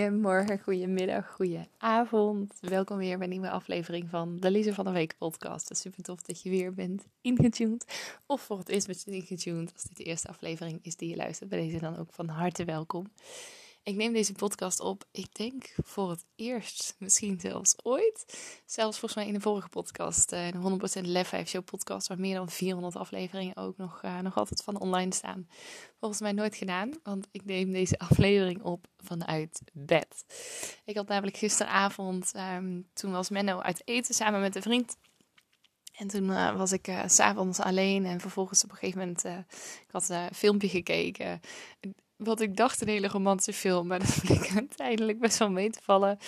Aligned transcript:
Goedemorgen, 0.00 0.60
goedemiddag, 0.60 1.30
goedenavond. 1.30 2.54
Welkom 2.60 2.96
weer 2.96 3.16
bij 3.16 3.26
een 3.26 3.32
nieuwe 3.32 3.50
aflevering 3.50 4.08
van 4.10 4.36
de 4.36 4.50
Lise 4.50 4.74
van 4.74 4.84
de 4.84 4.90
Week 4.90 5.14
podcast. 5.18 5.68
Het 5.68 5.76
is 5.76 5.80
super 5.80 6.02
tof 6.02 6.22
dat 6.22 6.42
je 6.42 6.50
weer 6.50 6.74
bent 6.74 7.06
ingetuned. 7.20 7.84
Of 8.26 8.40
voor 8.40 8.58
het 8.58 8.68
eerst 8.68 8.86
met 8.86 9.02
je 9.02 9.10
ingetuned, 9.10 9.72
als 9.72 9.82
dit 9.82 9.96
de 9.96 10.04
eerste 10.04 10.28
aflevering 10.28 10.78
is 10.82 10.96
die 10.96 11.08
je 11.08 11.16
luistert. 11.16 11.48
Bij 11.48 11.58
deze 11.60 11.78
dan 11.78 11.98
ook 11.98 12.12
van 12.12 12.28
harte 12.28 12.64
welkom. 12.64 13.06
Ik 13.82 13.96
neem 13.96 14.12
deze 14.12 14.32
podcast 14.32 14.80
op, 14.80 15.04
ik 15.10 15.34
denk 15.34 15.74
voor 15.84 16.10
het 16.10 16.24
eerst, 16.36 16.94
misschien 16.98 17.40
zelfs 17.40 17.74
ooit. 17.82 18.24
Zelfs 18.66 18.98
volgens 18.98 19.14
mij 19.14 19.26
in 19.26 19.34
de 19.34 19.40
vorige 19.40 19.68
podcast, 19.68 20.32
uh, 20.32 20.48
de 20.50 20.58
100% 21.02 21.06
Lef 21.06 21.28
5 21.28 21.48
Show 21.48 21.64
podcast, 21.64 22.08
waar 22.08 22.20
meer 22.20 22.34
dan 22.34 22.48
400 22.48 22.96
afleveringen 22.96 23.56
ook 23.56 23.76
nog, 23.76 24.02
uh, 24.04 24.18
nog 24.18 24.36
altijd 24.36 24.62
van 24.62 24.80
online 24.80 25.14
staan. 25.14 25.48
Volgens 25.98 26.20
mij 26.20 26.32
nooit 26.32 26.56
gedaan, 26.56 26.90
want 27.02 27.28
ik 27.30 27.44
neem 27.44 27.72
deze 27.72 27.98
aflevering 28.08 28.62
op 28.62 28.86
vanuit 28.96 29.62
bed. 29.72 30.24
Ik 30.84 30.96
had 30.96 31.08
namelijk 31.08 31.36
gisteravond, 31.36 32.32
um, 32.36 32.88
toen 32.92 33.12
was 33.12 33.28
Menno 33.30 33.60
uit 33.60 33.82
eten 33.84 34.14
samen 34.14 34.40
met 34.40 34.56
een 34.56 34.62
vriend. 34.62 34.96
En 35.96 36.06
toen 36.08 36.24
uh, 36.24 36.56
was 36.56 36.72
ik 36.72 36.88
uh, 36.88 37.02
s'avonds 37.06 37.60
alleen 37.60 38.06
en 38.06 38.20
vervolgens 38.20 38.64
op 38.64 38.70
een 38.70 38.76
gegeven 38.76 38.98
moment, 38.98 39.24
ik 39.24 39.90
had 39.90 40.08
een 40.08 40.34
filmpje 40.34 40.68
gekeken 40.68 41.40
wat 42.22 42.40
ik 42.40 42.56
dacht 42.56 42.80
een 42.80 42.88
hele 42.88 43.08
romantische 43.08 43.52
film, 43.52 43.86
maar 43.86 43.98
dat 44.06 44.20
bleek 44.22 44.50
uiteindelijk 44.54 45.18
best 45.18 45.38
wel 45.38 45.50
mee 45.50 45.70
te 45.70 45.80
vallen. 45.82 46.18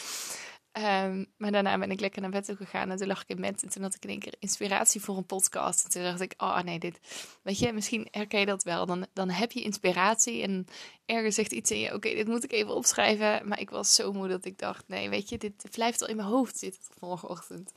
Um, 0.78 1.26
maar 1.36 1.52
daarna 1.52 1.78
ben 1.78 1.90
ik 1.90 2.00
lekker 2.00 2.22
naar 2.22 2.30
bed 2.30 2.44
toe 2.44 2.56
gegaan 2.56 2.90
en 2.90 2.96
toen 2.96 3.06
lag 3.06 3.22
ik 3.22 3.28
in 3.28 3.40
bed 3.40 3.62
en 3.62 3.68
toen 3.68 3.82
had 3.82 3.94
ik 3.94 4.02
in 4.02 4.10
één 4.10 4.18
keer 4.18 4.34
inspiratie 4.38 5.00
voor 5.00 5.16
een 5.16 5.26
podcast. 5.26 5.84
En 5.84 5.90
toen 5.90 6.02
dacht 6.02 6.20
ik, 6.20 6.34
oh 6.36 6.60
nee, 6.60 6.78
dit, 6.78 7.00
weet 7.42 7.58
je, 7.58 7.72
misschien 7.72 8.08
herken 8.10 8.40
je 8.40 8.46
dat 8.46 8.62
wel. 8.62 8.86
Dan, 8.86 9.06
dan 9.12 9.30
heb 9.30 9.52
je 9.52 9.62
inspiratie 9.62 10.42
en 10.42 10.66
ergens 11.06 11.34
zegt 11.34 11.52
iets 11.52 11.70
in 11.70 11.78
je, 11.78 11.94
oké, 11.94 12.14
dit 12.14 12.26
moet 12.26 12.44
ik 12.44 12.52
even 12.52 12.74
opschrijven. 12.74 13.48
Maar 13.48 13.60
ik 13.60 13.70
was 13.70 13.94
zo 13.94 14.12
moe 14.12 14.28
dat 14.28 14.44
ik 14.44 14.58
dacht, 14.58 14.88
nee, 14.88 15.08
weet 15.08 15.28
je, 15.28 15.38
dit 15.38 15.66
blijft 15.70 16.02
al 16.02 16.08
in 16.08 16.16
mijn 16.16 16.28
hoofd 16.28 16.58
zitten 16.58 16.82
morgenochtend. 17.00 17.72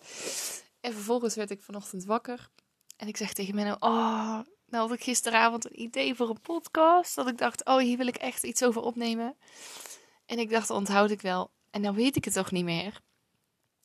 En 0.81 0.93
vervolgens 0.93 1.35
werd 1.35 1.49
ik 1.51 1.61
vanochtend 1.61 2.05
wakker 2.05 2.49
en 2.97 3.07
ik 3.07 3.17
zeg 3.17 3.33
tegen 3.33 3.55
Menno, 3.55 3.75
oh, 3.79 4.39
nou 4.67 4.87
had 4.87 4.97
ik 4.97 5.03
gisteravond 5.03 5.65
een 5.65 5.81
idee 5.81 6.15
voor 6.15 6.29
een 6.29 6.41
podcast. 6.41 7.15
Dat 7.15 7.27
ik 7.27 7.37
dacht, 7.37 7.65
oh, 7.65 7.77
hier 7.77 7.97
wil 7.97 8.07
ik 8.07 8.15
echt 8.15 8.43
iets 8.43 8.63
over 8.63 8.81
opnemen. 8.81 9.35
En 10.25 10.39
ik 10.39 10.49
dacht, 10.49 10.69
onthoud 10.69 11.11
ik 11.11 11.21
wel. 11.21 11.51
En 11.71 11.81
nou 11.81 11.95
weet 11.95 12.15
ik 12.15 12.25
het 12.25 12.33
toch 12.33 12.51
niet 12.51 12.63
meer. 12.63 13.01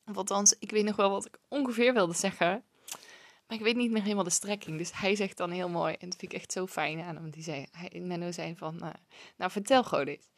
Want 0.03 0.17
althans, 0.17 0.55
ik 0.59 0.71
weet 0.71 0.85
nog 0.85 0.95
wel 0.95 1.09
wat 1.09 1.25
ik 1.25 1.37
ongeveer 1.47 1.93
wilde 1.93 2.13
zeggen. 2.13 2.63
Maar 3.51 3.59
ik 3.59 3.65
weet 3.65 3.75
niet 3.75 3.91
meer 3.91 4.01
helemaal 4.01 4.23
de 4.23 4.29
strekking. 4.29 4.77
Dus 4.77 4.91
hij 4.93 5.15
zegt 5.15 5.37
dan 5.37 5.51
heel 5.51 5.69
mooi. 5.69 5.93
En 5.93 6.09
dat 6.09 6.19
vind 6.19 6.31
ik 6.31 6.39
echt 6.39 6.51
zo 6.51 6.67
fijn 6.67 7.01
aan 7.01 7.15
hem. 7.15 7.29
Die 7.29 7.43
zei, 7.43 7.65
hij, 7.71 7.99
Menno 7.99 8.31
zei 8.31 8.55
van, 8.55 8.75
uh, 8.83 8.89
nou 9.37 9.51
vertel 9.51 9.83
gewoon 9.83 10.05
dit. 10.05 10.29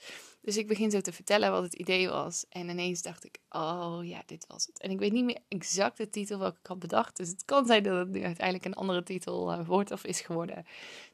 Dus 0.41 0.57
ik 0.57 0.67
begin 0.67 0.91
zo 0.91 1.01
te 1.01 1.13
vertellen 1.13 1.51
wat 1.51 1.63
het 1.63 1.73
idee 1.73 2.09
was. 2.09 2.45
En 2.49 2.69
ineens 2.69 3.01
dacht 3.01 3.25
ik, 3.25 3.37
oh 3.49 3.99
ja, 4.01 4.23
dit 4.25 4.45
was 4.47 4.65
het. 4.65 4.79
En 4.79 4.91
ik 4.91 4.99
weet 4.99 5.11
niet 5.11 5.23
meer 5.23 5.39
exact 5.47 5.97
de 5.97 6.09
titel 6.09 6.39
welke 6.39 6.59
ik 6.59 6.67
had 6.67 6.79
bedacht. 6.79 7.17
Dus 7.17 7.27
het 7.27 7.45
kan 7.45 7.65
zijn 7.65 7.83
dat 7.83 7.97
het 7.97 8.09
nu 8.09 8.23
uiteindelijk 8.23 8.65
een 8.65 8.73
andere 8.73 9.03
titel 9.03 9.53
uh, 9.53 9.67
wordt 9.67 9.91
of 9.91 10.03
is 10.03 10.21
geworden. 10.21 10.65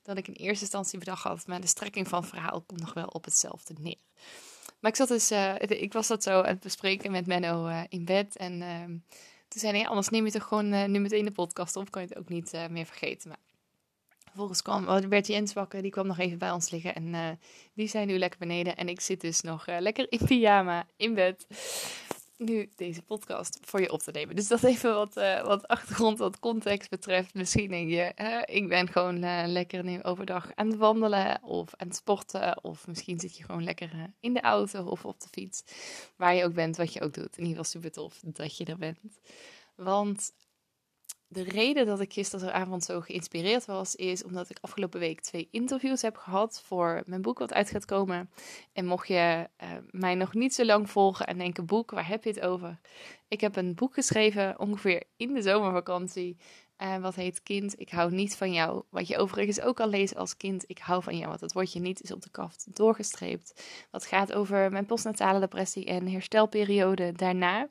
Dan 0.03 0.17
ik 0.17 0.27
in 0.27 0.33
eerste 0.33 0.63
instantie 0.63 0.99
bedacht 0.99 1.23
had. 1.23 1.47
Maar 1.47 1.61
de 1.61 1.67
strekking 1.67 2.07
van 2.07 2.19
het 2.19 2.29
verhaal 2.29 2.61
komt 2.61 2.79
nog 2.79 2.93
wel 2.93 3.07
op 3.07 3.25
hetzelfde 3.25 3.73
neer. 3.79 4.01
Maar 4.79 4.91
ik 4.91 4.97
zat 4.97 5.07
dus, 5.07 5.31
uh, 5.31 5.55
ik 5.59 5.93
was 5.93 6.07
dat 6.07 6.23
zo 6.23 6.41
aan 6.41 6.45
het 6.45 6.59
bespreken 6.59 7.11
met 7.11 7.25
Menno 7.25 7.85
in 7.89 8.05
bed. 8.05 8.37
En 8.37 8.61
ehm, 8.61 8.97
toen 9.49 9.61
zei 9.61 9.77
hij, 9.77 9.87
anders 9.87 10.09
neem 10.09 10.25
je 10.25 10.31
toch 10.31 10.43
gewoon 10.43 10.91
nu 10.91 10.99
meteen 10.99 11.25
de 11.25 11.31
podcast 11.31 11.75
op. 11.75 11.91
Kan 11.91 12.01
je 12.01 12.07
het 12.07 12.17
ook 12.17 12.29
niet 12.29 12.67
meer 12.69 12.85
vergeten. 12.85 13.29
Maar 13.29 13.37
Vervolgens 14.23 14.61
kwam 14.61 15.09
Bert 15.09 15.27
Jens 15.27 15.53
wakker, 15.53 15.81
die 15.81 15.91
kwam 15.91 16.07
nog 16.07 16.17
even 16.17 16.37
bij 16.37 16.51
ons 16.51 16.69
liggen. 16.69 16.95
En 16.95 17.39
die 17.73 17.87
zijn 17.87 18.07
nu 18.07 18.17
lekker 18.17 18.39
beneden. 18.39 18.75
En 18.75 18.89
ik 18.89 19.01
zit 19.01 19.21
dus 19.21 19.41
nog 19.41 19.65
lekker 19.67 20.05
in 20.09 20.19
pyjama, 20.25 20.85
in 20.97 21.13
bed. 21.13 21.47
Nu 22.39 22.71
deze 22.75 23.01
podcast 23.01 23.59
voor 23.61 23.81
je 23.81 23.91
op 23.91 24.01
te 24.01 24.11
nemen. 24.11 24.35
Dus 24.35 24.47
dat 24.47 24.63
even 24.63 24.93
wat, 24.93 25.17
uh, 25.17 25.43
wat 25.45 25.67
achtergrond, 25.67 26.17
wat 26.17 26.39
context 26.39 26.89
betreft. 26.89 27.33
Misschien 27.33 27.69
denk 27.69 27.89
je, 27.89 28.13
ik 28.45 28.67
ben 28.67 28.87
gewoon 28.87 29.19
lekker 29.51 29.83
nu 29.83 30.03
overdag 30.03 30.51
aan 30.55 30.67
het 30.67 30.77
wandelen 30.77 31.43
of 31.43 31.73
aan 31.75 31.87
het 31.87 31.95
sporten. 31.95 32.63
Of 32.63 32.87
misschien 32.87 33.19
zit 33.19 33.37
je 33.37 33.43
gewoon 33.43 33.63
lekker 33.63 34.13
in 34.19 34.33
de 34.33 34.41
auto 34.41 34.83
of 34.85 35.05
op 35.05 35.19
de 35.19 35.27
fiets. 35.31 35.63
Waar 36.15 36.35
je 36.35 36.43
ook 36.43 36.53
bent, 36.53 36.77
wat 36.77 36.93
je 36.93 37.01
ook 37.01 37.13
doet. 37.13 37.37
In 37.37 37.45
ieder 37.45 37.63
geval 37.63 37.63
super 37.63 37.91
tof 37.91 38.19
dat 38.23 38.57
je 38.57 38.65
er 38.65 38.77
bent. 38.77 39.19
Want 39.75 40.31
de 41.31 41.43
reden 41.43 41.85
dat 41.85 41.99
ik 41.99 42.13
gisteravond 42.13 42.83
zo 42.83 43.01
geïnspireerd 43.01 43.65
was, 43.65 43.95
is 43.95 44.23
omdat 44.23 44.49
ik 44.49 44.57
afgelopen 44.61 44.99
week 44.99 45.21
twee 45.21 45.47
interviews 45.51 46.01
heb 46.01 46.17
gehad 46.17 46.61
voor 46.65 47.03
mijn 47.05 47.21
boek 47.21 47.39
wat 47.39 47.53
uit 47.53 47.69
gaat 47.69 47.85
komen. 47.85 48.29
En 48.73 48.85
mocht 48.85 49.07
je 49.07 49.49
uh, 49.63 49.69
mij 49.91 50.15
nog 50.15 50.33
niet 50.33 50.53
zo 50.53 50.65
lang 50.65 50.89
volgen 50.89 51.27
en 51.27 51.37
denken, 51.37 51.65
boek, 51.65 51.91
waar 51.91 52.07
heb 52.07 52.23
je 52.23 52.29
het 52.29 52.41
over? 52.41 52.79
Ik 53.27 53.41
heb 53.41 53.55
een 53.55 53.75
boek 53.75 53.93
geschreven 53.93 54.59
ongeveer 54.59 55.03
in 55.17 55.33
de 55.33 55.41
zomervakantie. 55.41 56.37
Uh, 56.77 56.97
wat 56.97 57.15
heet 57.15 57.43
Kind, 57.43 57.79
ik 57.79 57.89
hou 57.89 58.11
niet 58.11 58.35
van 58.35 58.53
jou. 58.53 58.83
Wat 58.89 59.07
je 59.07 59.17
overigens 59.17 59.61
ook 59.61 59.79
al 59.79 59.89
leest 59.89 60.15
als 60.15 60.37
kind, 60.37 60.63
ik 60.67 60.77
hou 60.77 61.03
van 61.03 61.15
jou. 61.15 61.27
Want 61.27 61.41
het 61.41 61.53
woordje 61.53 61.79
niet 61.79 62.01
is 62.01 62.11
op 62.11 62.21
de 62.21 62.29
kaft 62.29 62.75
doorgestreept. 62.75 63.63
Wat 63.91 64.05
gaat 64.05 64.33
over 64.33 64.71
mijn 64.71 64.85
postnatale 64.85 65.39
depressie 65.39 65.85
en 65.85 66.07
herstelperiode 66.07 67.11
daarna. 67.11 67.69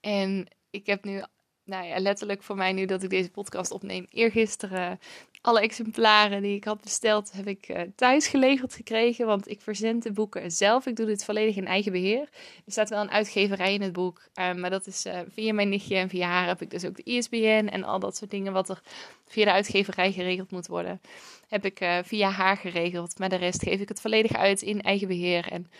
En 0.00 0.46
ik 0.70 0.86
heb 0.86 1.04
nu 1.04 1.22
nou 1.70 1.86
ja, 1.86 2.00
letterlijk 2.00 2.42
voor 2.42 2.56
mij 2.56 2.72
nu 2.72 2.84
dat 2.86 3.02
ik 3.02 3.10
deze 3.10 3.30
podcast 3.30 3.70
opneem. 3.70 4.06
Eergisteren 4.10 5.00
alle 5.40 5.60
exemplaren 5.60 6.42
die 6.42 6.56
ik 6.56 6.64
had 6.64 6.80
besteld 6.80 7.32
heb 7.32 7.46
ik 7.46 7.68
uh, 7.68 7.80
thuis 7.96 8.26
geleverd 8.26 8.74
gekregen. 8.74 9.26
Want 9.26 9.48
ik 9.48 9.60
verzend 9.60 10.02
de 10.02 10.12
boeken 10.12 10.50
zelf. 10.50 10.86
Ik 10.86 10.96
doe 10.96 11.06
dit 11.06 11.24
volledig 11.24 11.56
in 11.56 11.66
eigen 11.66 11.92
beheer. 11.92 12.28
Er 12.66 12.72
staat 12.72 12.88
wel 12.88 13.00
een 13.00 13.10
uitgeverij 13.10 13.74
in 13.74 13.82
het 13.82 13.92
boek. 13.92 14.20
Uh, 14.34 14.54
maar 14.54 14.70
dat 14.70 14.86
is 14.86 15.06
uh, 15.06 15.18
via 15.28 15.52
mijn 15.52 15.68
nichtje 15.68 15.96
en 15.96 16.08
via 16.08 16.28
haar 16.28 16.46
heb 16.46 16.62
ik 16.62 16.70
dus 16.70 16.84
ook 16.84 16.96
de 16.96 17.02
ISBN 17.02 17.68
en 17.72 17.84
al 17.84 17.98
dat 17.98 18.16
soort 18.16 18.30
dingen 18.30 18.52
wat 18.52 18.68
er 18.68 18.82
via 19.26 19.44
de 19.44 19.52
uitgeverij 19.52 20.12
geregeld 20.12 20.50
moet 20.50 20.66
worden. 20.66 21.00
Heb 21.48 21.64
ik 21.64 21.84
via 22.04 22.30
haar 22.30 22.56
geregeld. 22.56 23.18
Maar 23.18 23.28
de 23.28 23.36
rest 23.36 23.62
geef 23.62 23.80
ik 23.80 23.88
het 23.88 24.00
volledig 24.00 24.32
uit 24.32 24.62
in 24.62 24.82
eigen 24.82 25.08
beheer. 25.08 25.48
En 25.50 25.70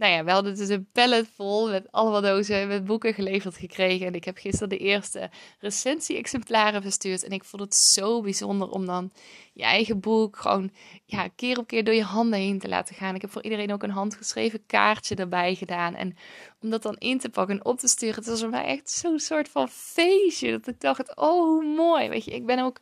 nou 0.00 0.12
ja, 0.12 0.24
we 0.24 0.30
hadden 0.30 0.56
dus 0.56 0.68
een 0.68 0.88
pallet 0.92 1.28
vol 1.34 1.70
met 1.70 1.92
allemaal 1.92 2.20
dozen 2.20 2.68
met 2.68 2.84
boeken 2.84 3.14
geleverd 3.14 3.56
gekregen. 3.56 4.06
En 4.06 4.14
ik 4.14 4.24
heb 4.24 4.36
gisteren 4.36 4.68
de 4.68 4.78
eerste 4.78 5.30
recensie-exemplaren 5.58 6.82
verstuurd. 6.82 7.24
En 7.24 7.30
ik 7.30 7.44
vond 7.44 7.62
het 7.62 7.74
zo 7.74 8.20
bijzonder 8.20 8.68
om 8.68 8.86
dan 8.86 9.10
je 9.52 9.62
eigen 9.62 10.00
boek 10.00 10.36
gewoon 10.36 10.70
ja, 11.04 11.28
keer 11.36 11.58
op 11.58 11.66
keer 11.66 11.84
door 11.84 11.94
je 11.94 12.02
handen 12.02 12.38
heen 12.38 12.58
te 12.58 12.68
laten 12.68 12.94
gaan. 12.94 13.14
Ik 13.14 13.20
heb 13.20 13.30
voor 13.30 13.42
iedereen 13.42 13.72
ook 13.72 13.82
een 13.82 13.90
handgeschreven 13.90 14.66
kaartje 14.66 15.14
erbij 15.14 15.54
gedaan. 15.54 15.94
En 15.94 16.16
om 16.60 16.70
dat 16.70 16.82
dan 16.82 16.96
in 16.96 17.18
te 17.18 17.28
pakken 17.28 17.56
en 17.56 17.64
op 17.64 17.78
te 17.78 17.88
sturen, 17.88 18.14
het 18.14 18.26
was 18.26 18.40
voor 18.40 18.50
mij 18.50 18.64
echt 18.64 18.90
zo'n 18.90 19.18
soort 19.18 19.48
van 19.48 19.68
feestje. 19.68 20.50
Dat 20.50 20.66
ik 20.66 20.80
dacht, 20.80 21.16
oh 21.16 21.76
mooi. 21.76 22.08
Weet 22.08 22.24
je, 22.24 22.30
ik 22.30 22.46
ben 22.46 22.58
ook, 22.58 22.80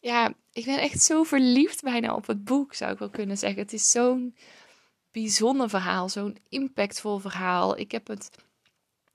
ja, 0.00 0.34
ik 0.52 0.64
ben 0.64 0.78
echt 0.78 1.02
zo 1.02 1.22
verliefd 1.22 1.82
bijna 1.82 2.14
op 2.14 2.26
het 2.26 2.44
boek, 2.44 2.74
zou 2.74 2.92
ik 2.92 2.98
wel 2.98 3.10
kunnen 3.10 3.38
zeggen. 3.38 3.62
Het 3.62 3.72
is 3.72 3.90
zo'n 3.90 4.34
bijzonder 5.14 5.68
verhaal, 5.68 6.08
zo'n 6.08 6.36
impactvol 6.48 7.18
verhaal. 7.18 7.78
Ik 7.78 7.92
heb 7.92 8.06
het 8.06 8.30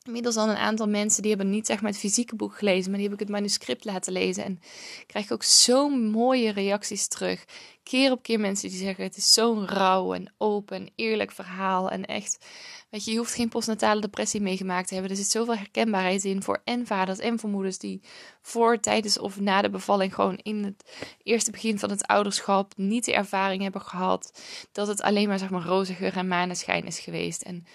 inmiddels 0.09 0.35
al 0.35 0.49
een 0.49 0.55
aantal 0.55 0.87
mensen 0.87 1.21
die 1.21 1.31
hebben 1.31 1.49
niet 1.49 1.65
zeg 1.65 1.81
maar 1.81 1.91
het 1.91 1.99
fysieke 1.99 2.35
boek 2.35 2.57
gelezen, 2.57 2.89
maar 2.89 2.99
die 2.99 3.09
heb 3.09 3.19
ik 3.19 3.27
het 3.27 3.35
manuscript 3.35 3.85
laten 3.85 4.13
lezen. 4.13 4.43
En 4.43 4.59
krijg 5.05 5.25
ik 5.25 5.31
ook 5.31 5.43
zo'n 5.43 6.09
mooie 6.09 6.51
reacties 6.51 7.07
terug. 7.07 7.45
Keer 7.83 8.11
op 8.11 8.23
keer 8.23 8.39
mensen 8.39 8.69
die 8.69 8.77
zeggen: 8.77 9.03
Het 9.03 9.17
is 9.17 9.33
zo'n 9.33 9.67
rauw 9.67 10.13
en 10.13 10.33
open, 10.37 10.91
eerlijk 10.95 11.31
verhaal. 11.31 11.89
En 11.89 12.05
echt, 12.05 12.45
weet 12.89 13.05
je, 13.05 13.11
je 13.11 13.17
hoeft 13.17 13.33
geen 13.33 13.49
postnatale 13.49 14.01
depressie 14.01 14.41
meegemaakt 14.41 14.87
te 14.87 14.93
hebben. 14.93 15.11
Er 15.11 15.17
zit 15.17 15.31
zoveel 15.31 15.55
herkenbaarheid 15.55 16.23
in 16.23 16.43
voor 16.43 16.61
en 16.63 16.85
vaders 16.85 17.19
en 17.19 17.39
voor 17.39 17.49
moeders 17.49 17.77
die 17.77 18.01
voor, 18.41 18.79
tijdens 18.79 19.19
of 19.19 19.39
na 19.39 19.61
de 19.61 19.69
bevalling 19.69 20.15
gewoon 20.15 20.37
in 20.37 20.63
het 20.63 20.83
eerste 21.23 21.51
begin 21.51 21.79
van 21.79 21.89
het 21.89 22.07
ouderschap 22.07 22.73
niet 22.75 23.05
de 23.05 23.13
ervaring 23.13 23.61
hebben 23.61 23.81
gehad 23.81 24.41
dat 24.71 24.87
het 24.87 25.01
alleen 25.01 25.27
maar 25.27 25.39
zeg 25.39 25.49
maar 25.49 25.65
roze 25.65 25.93
geur 25.93 26.17
en 26.17 26.27
maneschijn 26.27 26.85
is 26.85 26.99
geweest. 26.99 27.41
En 27.41 27.65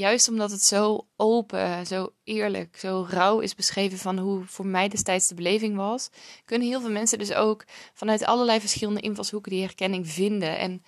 juist 0.00 0.28
omdat 0.28 0.50
het 0.50 0.62
zo 0.62 1.06
open, 1.16 1.86
zo 1.86 2.12
eerlijk, 2.24 2.76
zo 2.76 3.06
rauw 3.08 3.40
is 3.40 3.54
beschreven 3.54 3.98
van 3.98 4.18
hoe 4.18 4.42
voor 4.46 4.66
mij 4.66 4.88
destijds 4.88 5.28
de 5.28 5.34
beleving 5.34 5.76
was, 5.76 6.10
kunnen 6.44 6.68
heel 6.68 6.80
veel 6.80 6.90
mensen 6.90 7.18
dus 7.18 7.32
ook 7.32 7.64
vanuit 7.94 8.24
allerlei 8.24 8.60
verschillende 8.60 9.00
invalshoeken 9.00 9.50
die 9.52 9.62
herkenning 9.62 10.08
vinden. 10.08 10.58
En 10.58 10.82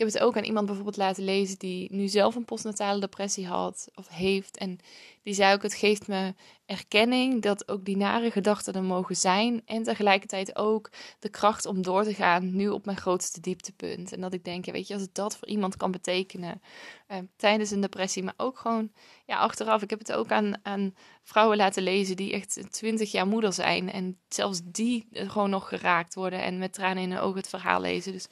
heb 0.00 0.08
het 0.08 0.18
ook 0.18 0.36
aan 0.36 0.44
iemand 0.44 0.66
bijvoorbeeld 0.66 0.96
laten 0.96 1.24
lezen 1.24 1.58
die 1.58 1.88
nu 1.92 2.08
zelf 2.08 2.34
een 2.34 2.44
postnatale 2.44 3.00
depressie 3.00 3.46
had 3.46 3.88
of 3.94 4.08
heeft. 4.08 4.56
En 4.56 4.78
die 5.22 5.34
zei 5.34 5.54
ook: 5.54 5.62
Het 5.62 5.74
geeft 5.74 6.08
me 6.08 6.34
erkenning 6.66 7.42
dat 7.42 7.68
ook 7.68 7.84
die 7.84 7.96
nare 7.96 8.30
gedachten 8.30 8.74
er 8.74 8.82
mogen 8.82 9.16
zijn. 9.16 9.62
En 9.64 9.82
tegelijkertijd 9.82 10.56
ook 10.56 10.90
de 11.18 11.28
kracht 11.28 11.66
om 11.66 11.82
door 11.82 12.04
te 12.04 12.14
gaan 12.14 12.56
nu 12.56 12.68
op 12.68 12.84
mijn 12.84 12.96
grootste 12.96 13.40
dieptepunt. 13.40 14.12
En 14.12 14.20
dat 14.20 14.32
ik 14.32 14.44
denk: 14.44 14.64
Weet 14.64 14.86
je, 14.86 14.94
als 14.94 15.02
het 15.02 15.14
dat 15.14 15.36
voor 15.36 15.48
iemand 15.48 15.76
kan 15.76 15.90
betekenen 15.90 16.62
eh, 17.06 17.18
tijdens 17.36 17.70
een 17.70 17.80
depressie, 17.80 18.22
maar 18.22 18.34
ook 18.36 18.58
gewoon 18.58 18.92
ja, 19.26 19.38
achteraf. 19.38 19.82
Ik 19.82 19.90
heb 19.90 19.98
het 19.98 20.12
ook 20.12 20.30
aan, 20.30 20.54
aan 20.62 20.94
vrouwen 21.22 21.56
laten 21.56 21.82
lezen 21.82 22.16
die 22.16 22.32
echt 22.32 22.72
20 22.72 23.12
jaar 23.12 23.26
moeder 23.26 23.52
zijn. 23.52 23.92
En 23.92 24.18
zelfs 24.28 24.60
die 24.64 25.08
gewoon 25.12 25.50
nog 25.50 25.68
geraakt 25.68 26.14
worden 26.14 26.42
en 26.42 26.58
met 26.58 26.72
tranen 26.72 27.02
in 27.02 27.10
hun 27.10 27.20
ogen 27.20 27.38
het 27.38 27.48
verhaal 27.48 27.80
lezen. 27.80 28.12
Dus 28.12 28.28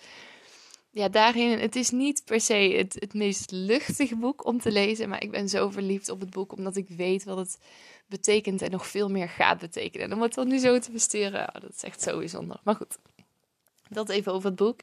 ja, 0.99 1.09
daarin, 1.09 1.59
het 1.59 1.77
is 1.77 1.91
niet 1.91 2.23
per 2.25 2.41
se 2.41 2.55
het, 2.55 2.97
het 2.99 3.15
meest 3.15 3.50
luchtige 3.50 4.17
boek 4.17 4.47
om 4.47 4.61
te 4.61 4.73
lezen, 4.73 5.09
maar 5.09 5.23
ik 5.23 5.31
ben 5.31 5.49
zo 5.49 5.71
verliefd 5.71 6.09
op 6.09 6.21
het 6.21 6.31
boek 6.31 6.53
omdat 6.53 6.77
ik 6.77 6.89
weet 6.89 7.25
wat 7.25 7.37
het 7.37 7.59
betekent 8.06 8.62
en 8.62 8.71
nog 8.71 8.87
veel 8.87 9.09
meer 9.09 9.29
gaat 9.29 9.59
betekenen. 9.59 10.06
En 10.06 10.12
om 10.12 10.23
het 10.23 10.35
dan 10.35 10.49
nu 10.49 10.59
zo 10.59 10.79
te 10.79 10.91
besturen, 10.91 11.41
oh, 11.41 11.61
dat 11.61 11.75
is 11.75 11.83
echt 11.83 12.03
zo 12.03 12.19
bijzonder. 12.19 12.61
Maar 12.62 12.75
goed, 12.75 12.99
dat 13.89 14.09
even 14.09 14.33
over 14.33 14.49
het 14.49 14.59
boek. 14.59 14.81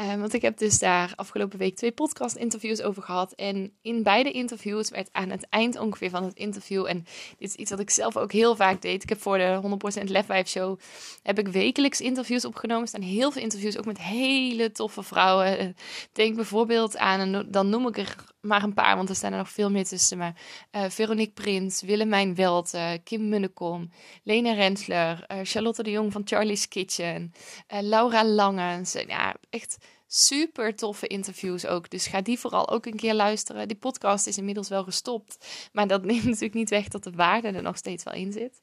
Uh, 0.00 0.14
want 0.14 0.34
ik 0.34 0.42
heb 0.42 0.58
dus 0.58 0.78
daar 0.78 1.12
afgelopen 1.14 1.58
week 1.58 1.76
twee 1.76 1.92
podcast-interviews 1.92 2.82
over 2.82 3.02
gehad. 3.02 3.32
En 3.32 3.72
in 3.82 4.02
beide 4.02 4.30
interviews 4.30 4.90
werd 4.90 5.08
aan 5.12 5.30
het 5.30 5.46
eind 5.48 5.78
ongeveer 5.78 6.10
van 6.10 6.24
het 6.24 6.34
interview. 6.34 6.86
En 6.86 7.04
dit 7.38 7.48
is 7.48 7.54
iets 7.54 7.70
wat 7.70 7.80
ik 7.80 7.90
zelf 7.90 8.16
ook 8.16 8.32
heel 8.32 8.56
vaak 8.56 8.82
deed. 8.82 9.02
Ik 9.02 9.08
heb 9.08 9.20
voor 9.20 9.38
de 9.38 9.60
100% 10.00 10.04
Lefwijf 10.04 10.48
Show 10.48 10.78
heb 11.22 11.38
ik 11.38 11.48
wekelijks 11.48 12.00
interviews 12.00 12.44
opgenomen. 12.44 12.82
Er 12.82 12.88
staan 12.88 13.02
heel 13.02 13.30
veel 13.30 13.42
interviews, 13.42 13.78
ook 13.78 13.84
met 13.84 13.98
hele 13.98 14.72
toffe 14.72 15.02
vrouwen. 15.02 15.58
Eh, 15.58 15.66
denk 16.12 16.36
bijvoorbeeld 16.36 16.96
aan, 16.96 17.46
dan 17.48 17.68
noem 17.68 17.86
ik 17.86 17.96
er 17.98 18.16
maar 18.40 18.62
een 18.62 18.74
paar, 18.74 18.96
want 18.96 19.08
er 19.08 19.14
staan 19.14 19.32
er 19.32 19.38
nog 19.38 19.50
veel 19.50 19.70
meer 19.70 19.84
tussen. 19.84 20.18
Maar 20.18 20.34
uh, 20.72 20.84
Veronique 20.88 21.42
Prins, 21.42 21.82
Willemijn 21.82 22.34
Welt, 22.34 22.78
Kim 23.04 23.28
Munnekom, 23.28 23.90
Lena 24.22 24.52
Rensler, 24.52 25.26
Charlotte 25.42 25.82
de 25.82 25.90
Jong 25.90 26.12
van 26.12 26.22
Charlie's 26.24 26.68
Kitchen, 26.68 27.32
Laura 27.80 28.24
Langens. 28.24 28.92
Ja, 28.92 29.34
echt 29.50 29.76
super 30.12 30.76
toffe 30.76 31.06
interviews 31.06 31.66
ook. 31.66 31.90
Dus 31.90 32.06
ga 32.06 32.20
die 32.20 32.38
vooral 32.38 32.70
ook 32.70 32.86
een 32.86 32.96
keer 32.96 33.14
luisteren. 33.14 33.68
Die 33.68 33.76
podcast 33.76 34.26
is 34.26 34.38
inmiddels 34.38 34.68
wel 34.68 34.84
gestopt. 34.84 35.46
Maar 35.72 35.86
dat 35.86 36.04
neemt 36.10 36.24
natuurlijk 36.24 36.54
niet 36.54 36.70
weg 36.70 36.88
dat 36.88 37.04
de 37.04 37.10
waarde 37.10 37.48
er 37.48 37.62
nog 37.62 37.76
steeds 37.76 38.04
wel 38.04 38.14
in 38.14 38.32
zit. 38.32 38.60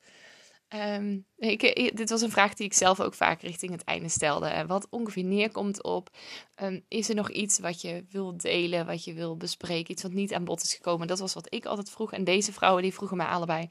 Um, 0.75 1.25
ik, 1.37 1.91
dit 1.97 2.09
was 2.09 2.21
een 2.21 2.31
vraag 2.31 2.53
die 2.53 2.65
ik 2.65 2.73
zelf 2.73 2.99
ook 2.99 3.13
vaak 3.13 3.41
richting 3.41 3.71
het 3.71 3.83
einde 3.83 4.09
stelde. 4.09 4.65
Wat 4.67 4.87
ongeveer 4.89 5.23
neerkomt 5.23 5.83
op: 5.83 6.09
um, 6.61 6.83
is 6.87 7.09
er 7.09 7.15
nog 7.15 7.31
iets 7.31 7.59
wat 7.59 7.81
je 7.81 8.05
wil 8.09 8.37
delen, 8.37 8.85
wat 8.85 9.03
je 9.03 9.13
wil 9.13 9.37
bespreken? 9.37 9.91
Iets 9.91 10.03
wat 10.03 10.11
niet 10.11 10.33
aan 10.33 10.43
bod 10.43 10.63
is 10.63 10.73
gekomen. 10.73 11.07
Dat 11.07 11.19
was 11.19 11.33
wat 11.33 11.53
ik 11.53 11.65
altijd 11.65 11.89
vroeg. 11.89 12.13
En 12.13 12.23
deze 12.23 12.53
vrouwen 12.53 12.83
die 12.83 12.93
vroegen 12.93 13.17
mij 13.17 13.25
allebei: 13.25 13.69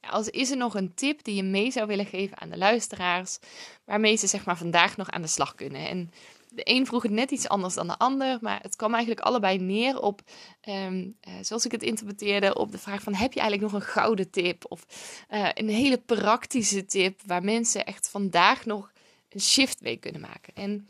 als, 0.00 0.28
is 0.28 0.50
er 0.50 0.56
nog 0.56 0.74
een 0.74 0.94
tip 0.94 1.24
die 1.24 1.34
je 1.34 1.42
mee 1.42 1.70
zou 1.70 1.86
willen 1.86 2.06
geven 2.06 2.40
aan 2.40 2.50
de 2.50 2.58
luisteraars, 2.58 3.38
waarmee 3.84 4.16
ze 4.16 4.26
zeg 4.26 4.44
maar 4.44 4.56
vandaag 4.56 4.96
nog 4.96 5.10
aan 5.10 5.22
de 5.22 5.28
slag 5.28 5.54
kunnen? 5.54 5.88
En 5.88 6.10
de 6.54 6.62
een 6.64 6.86
vroeg 6.86 7.02
het 7.02 7.12
net 7.12 7.30
iets 7.30 7.48
anders 7.48 7.74
dan 7.74 7.86
de 7.86 7.98
ander, 7.98 8.38
maar 8.40 8.60
het 8.62 8.76
kwam 8.76 8.92
eigenlijk 8.94 9.26
allebei 9.26 9.58
neer 9.58 10.00
op, 10.00 10.20
ehm, 10.60 11.10
eh, 11.20 11.32
zoals 11.40 11.64
ik 11.64 11.72
het 11.72 11.82
interpreteerde, 11.82 12.54
op 12.54 12.72
de 12.72 12.78
vraag 12.78 13.02
van 13.02 13.14
heb 13.14 13.32
je 13.32 13.40
eigenlijk 13.40 13.72
nog 13.72 13.82
een 13.82 13.88
gouden 13.88 14.30
tip 14.30 14.64
of 14.68 14.86
uh, 15.30 15.48
een 15.54 15.68
hele 15.68 15.98
praktische 15.98 16.86
tip 16.86 17.20
waar 17.26 17.44
mensen 17.44 17.86
echt 17.86 18.08
vandaag 18.08 18.66
nog 18.66 18.92
een 19.28 19.40
shift 19.40 19.80
mee 19.80 19.96
kunnen 19.96 20.20
maken. 20.20 20.54
En 20.54 20.88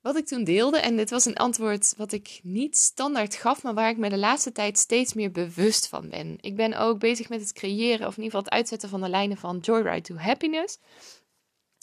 wat 0.00 0.16
ik 0.16 0.26
toen 0.26 0.44
deelde, 0.44 0.78
en 0.78 0.96
dit 0.96 1.10
was 1.10 1.24
een 1.24 1.36
antwoord 1.36 1.94
wat 1.96 2.12
ik 2.12 2.40
niet 2.42 2.76
standaard 2.76 3.34
gaf, 3.34 3.62
maar 3.62 3.74
waar 3.74 3.90
ik 3.90 3.96
me 3.96 4.08
de 4.08 4.18
laatste 4.18 4.52
tijd 4.52 4.78
steeds 4.78 5.14
meer 5.14 5.30
bewust 5.30 5.88
van 5.88 6.08
ben. 6.08 6.36
Ik 6.40 6.56
ben 6.56 6.78
ook 6.78 6.98
bezig 6.98 7.28
met 7.28 7.40
het 7.40 7.52
creëren, 7.52 8.06
of 8.06 8.16
in 8.16 8.22
ieder 8.22 8.38
geval 8.38 8.40
het 8.40 8.50
uitzetten 8.50 8.88
van 8.88 9.00
de 9.00 9.08
lijnen 9.08 9.36
van 9.36 9.58
Joyride 9.58 10.00
to 10.00 10.14
Happiness 10.16 10.78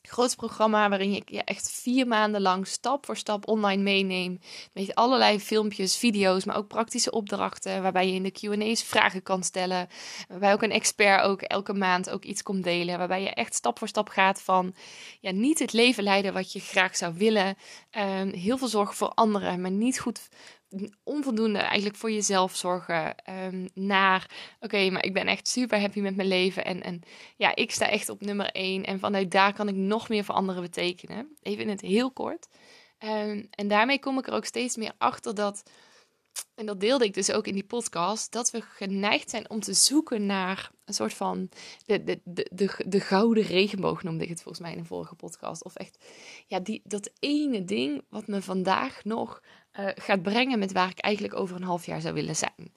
groot 0.07 0.35
programma 0.35 0.89
waarin 0.89 1.11
je 1.11 1.21
ja, 1.25 1.43
echt 1.43 1.71
vier 1.71 2.07
maanden 2.07 2.41
lang 2.41 2.67
stap 2.67 3.05
voor 3.05 3.17
stap 3.17 3.47
online 3.47 3.81
meeneem. 3.81 4.39
Met 4.73 4.95
allerlei 4.95 5.39
filmpjes, 5.39 5.97
video's, 5.97 6.45
maar 6.45 6.55
ook 6.55 6.67
praktische 6.67 7.11
opdrachten. 7.11 7.81
Waarbij 7.81 8.07
je 8.07 8.13
in 8.13 8.23
de 8.23 8.31
QA's 8.31 8.83
vragen 8.83 9.23
kan 9.23 9.43
stellen. 9.43 9.87
Waarbij 10.27 10.53
ook 10.53 10.61
een 10.61 10.71
expert 10.71 11.21
ook 11.21 11.41
elke 11.41 11.73
maand 11.73 12.09
ook 12.09 12.23
iets 12.23 12.43
komt 12.43 12.63
delen. 12.63 12.97
Waarbij 12.97 13.21
je 13.21 13.29
echt 13.29 13.55
stap 13.55 13.77
voor 13.77 13.87
stap 13.87 14.09
gaat 14.09 14.41
van 14.41 14.75
ja, 15.19 15.31
niet 15.31 15.59
het 15.59 15.73
leven 15.73 16.03
leiden 16.03 16.33
wat 16.33 16.53
je 16.53 16.59
graag 16.59 16.95
zou 16.95 17.13
willen. 17.17 17.55
Um, 17.91 18.33
heel 18.33 18.57
veel 18.57 18.67
zorgen 18.67 18.95
voor 18.95 19.09
anderen, 19.09 19.61
maar 19.61 19.71
niet 19.71 19.99
goed 19.99 20.29
onvoldoende 21.03 21.59
eigenlijk 21.59 21.97
voor 21.97 22.11
jezelf 22.11 22.55
zorgen. 22.55 23.15
Um, 23.29 23.69
naar, 23.73 24.29
oké, 24.59 24.89
maar 24.89 25.03
ik 25.03 25.13
ben 25.13 25.27
echt 25.27 25.47
super 25.47 25.79
happy 25.79 25.99
met 25.99 26.15
mijn 26.15 26.27
leven. 26.27 26.65
En, 26.65 26.83
en 26.83 27.01
ja, 27.37 27.55
ik 27.55 27.71
sta 27.71 27.89
echt 27.89 28.09
op 28.09 28.21
nummer 28.21 28.51
één. 28.51 28.83
En 28.83 28.99
vanuit 28.99 29.31
daar 29.31 29.53
kan 29.53 29.67
ik 29.67 29.75
nog 29.75 30.09
meer 30.09 30.23
voor 30.23 30.35
anderen 30.35 30.61
betekenen. 30.61 31.37
Even 31.41 31.63
in 31.63 31.69
het 31.69 31.81
heel 31.81 32.11
kort. 32.11 32.47
Um, 32.99 33.47
en 33.49 33.67
daarmee 33.67 33.99
kom 33.99 34.17
ik 34.17 34.27
er 34.27 34.33
ook 34.33 34.45
steeds 34.45 34.75
meer 34.75 34.93
achter 34.97 35.35
dat, 35.35 35.63
en 36.55 36.65
dat 36.65 36.79
deelde 36.79 37.05
ik 37.05 37.13
dus 37.13 37.31
ook 37.31 37.47
in 37.47 37.53
die 37.53 37.65
podcast, 37.65 38.31
dat 38.31 38.51
we 38.51 38.61
geneigd 38.61 39.29
zijn 39.29 39.49
om 39.49 39.59
te 39.59 39.73
zoeken 39.73 40.25
naar 40.25 40.71
een 40.85 40.93
soort 40.93 41.13
van 41.13 41.49
de, 41.85 42.03
de, 42.03 42.21
de, 42.23 42.49
de, 42.51 42.83
de 42.87 42.99
gouden 42.99 43.43
regenboog, 43.43 44.03
noemde 44.03 44.23
ik 44.23 44.29
het 44.29 44.41
volgens 44.41 44.63
mij 44.63 44.73
in 44.73 44.79
een 44.79 44.85
vorige 44.85 45.15
podcast. 45.15 45.63
Of 45.63 45.75
echt, 45.75 46.05
ja, 46.47 46.59
die, 46.59 46.81
dat 46.83 47.11
ene 47.19 47.63
ding 47.63 48.05
wat 48.09 48.27
me 48.27 48.41
vandaag 48.41 49.03
nog 49.03 49.41
uh, 49.79 49.87
gaat 49.95 50.21
brengen 50.21 50.59
met 50.59 50.71
waar 50.71 50.89
ik 50.89 50.99
eigenlijk 50.99 51.35
over 51.35 51.55
een 51.55 51.63
half 51.63 51.85
jaar 51.85 52.01
zou 52.01 52.13
willen 52.13 52.35
zijn. 52.35 52.73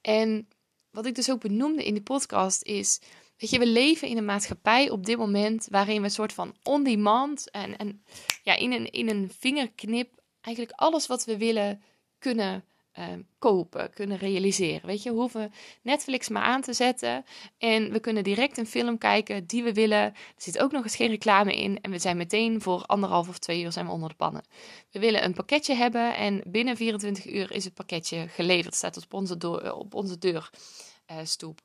En 0.00 0.48
wat 0.90 1.06
ik 1.06 1.14
dus 1.14 1.30
ook 1.30 1.40
benoemde 1.40 1.84
in 1.84 1.94
de 1.94 2.02
podcast 2.02 2.62
is, 2.62 3.00
weet 3.36 3.50
je, 3.50 3.58
we 3.58 3.66
leven 3.66 4.08
in 4.08 4.16
een 4.16 4.24
maatschappij 4.24 4.90
op 4.90 5.06
dit 5.06 5.18
moment 5.18 5.66
waarin 5.70 5.98
we 5.98 6.04
een 6.04 6.10
soort 6.10 6.32
van 6.32 6.56
on-demand 6.62 7.50
en, 7.50 7.76
en 7.76 8.04
ja, 8.42 8.56
in 8.56 8.90
in 8.90 9.08
een 9.08 9.30
vingerknip 9.38 10.22
eigenlijk 10.40 10.76
alles 10.76 11.06
wat 11.06 11.24
we 11.24 11.36
willen 11.36 11.82
kunnen 12.18 12.64
Ehm, 12.92 13.20
kopen, 13.38 13.90
kunnen 13.94 14.16
realiseren. 14.16 14.86
Weet 14.86 15.02
je, 15.02 15.10
we 15.10 15.16
hoeven 15.16 15.52
Netflix 15.82 16.28
maar 16.28 16.42
aan 16.42 16.60
te 16.60 16.72
zetten 16.72 17.24
en 17.58 17.92
we 17.92 18.00
kunnen 18.00 18.24
direct 18.24 18.58
een 18.58 18.66
film 18.66 18.98
kijken 18.98 19.46
die 19.46 19.62
we 19.62 19.72
willen. 19.72 19.98
Er 19.98 20.14
zit 20.36 20.58
ook 20.58 20.72
nog 20.72 20.84
eens 20.84 20.96
geen 20.96 21.10
reclame 21.10 21.56
in 21.56 21.80
en 21.80 21.90
we 21.90 21.98
zijn 21.98 22.16
meteen 22.16 22.60
voor 22.60 22.84
anderhalf 22.86 23.28
of 23.28 23.38
twee 23.38 23.62
uur 23.62 23.72
zijn 23.72 23.86
we 23.86 23.92
onder 23.92 24.08
de 24.08 24.14
pannen. 24.14 24.42
We 24.90 24.98
willen 24.98 25.24
een 25.24 25.34
pakketje 25.34 25.74
hebben 25.74 26.16
en 26.16 26.42
binnen 26.46 26.76
24 26.76 27.26
uur 27.26 27.52
is 27.52 27.64
het 27.64 27.74
pakketje 27.74 28.28
geleverd. 28.28 28.74
staat 28.74 28.96
op 28.96 29.14
onze, 29.14 29.74
op 29.74 29.94
onze 29.94 30.18
deurstoep. 30.18 31.60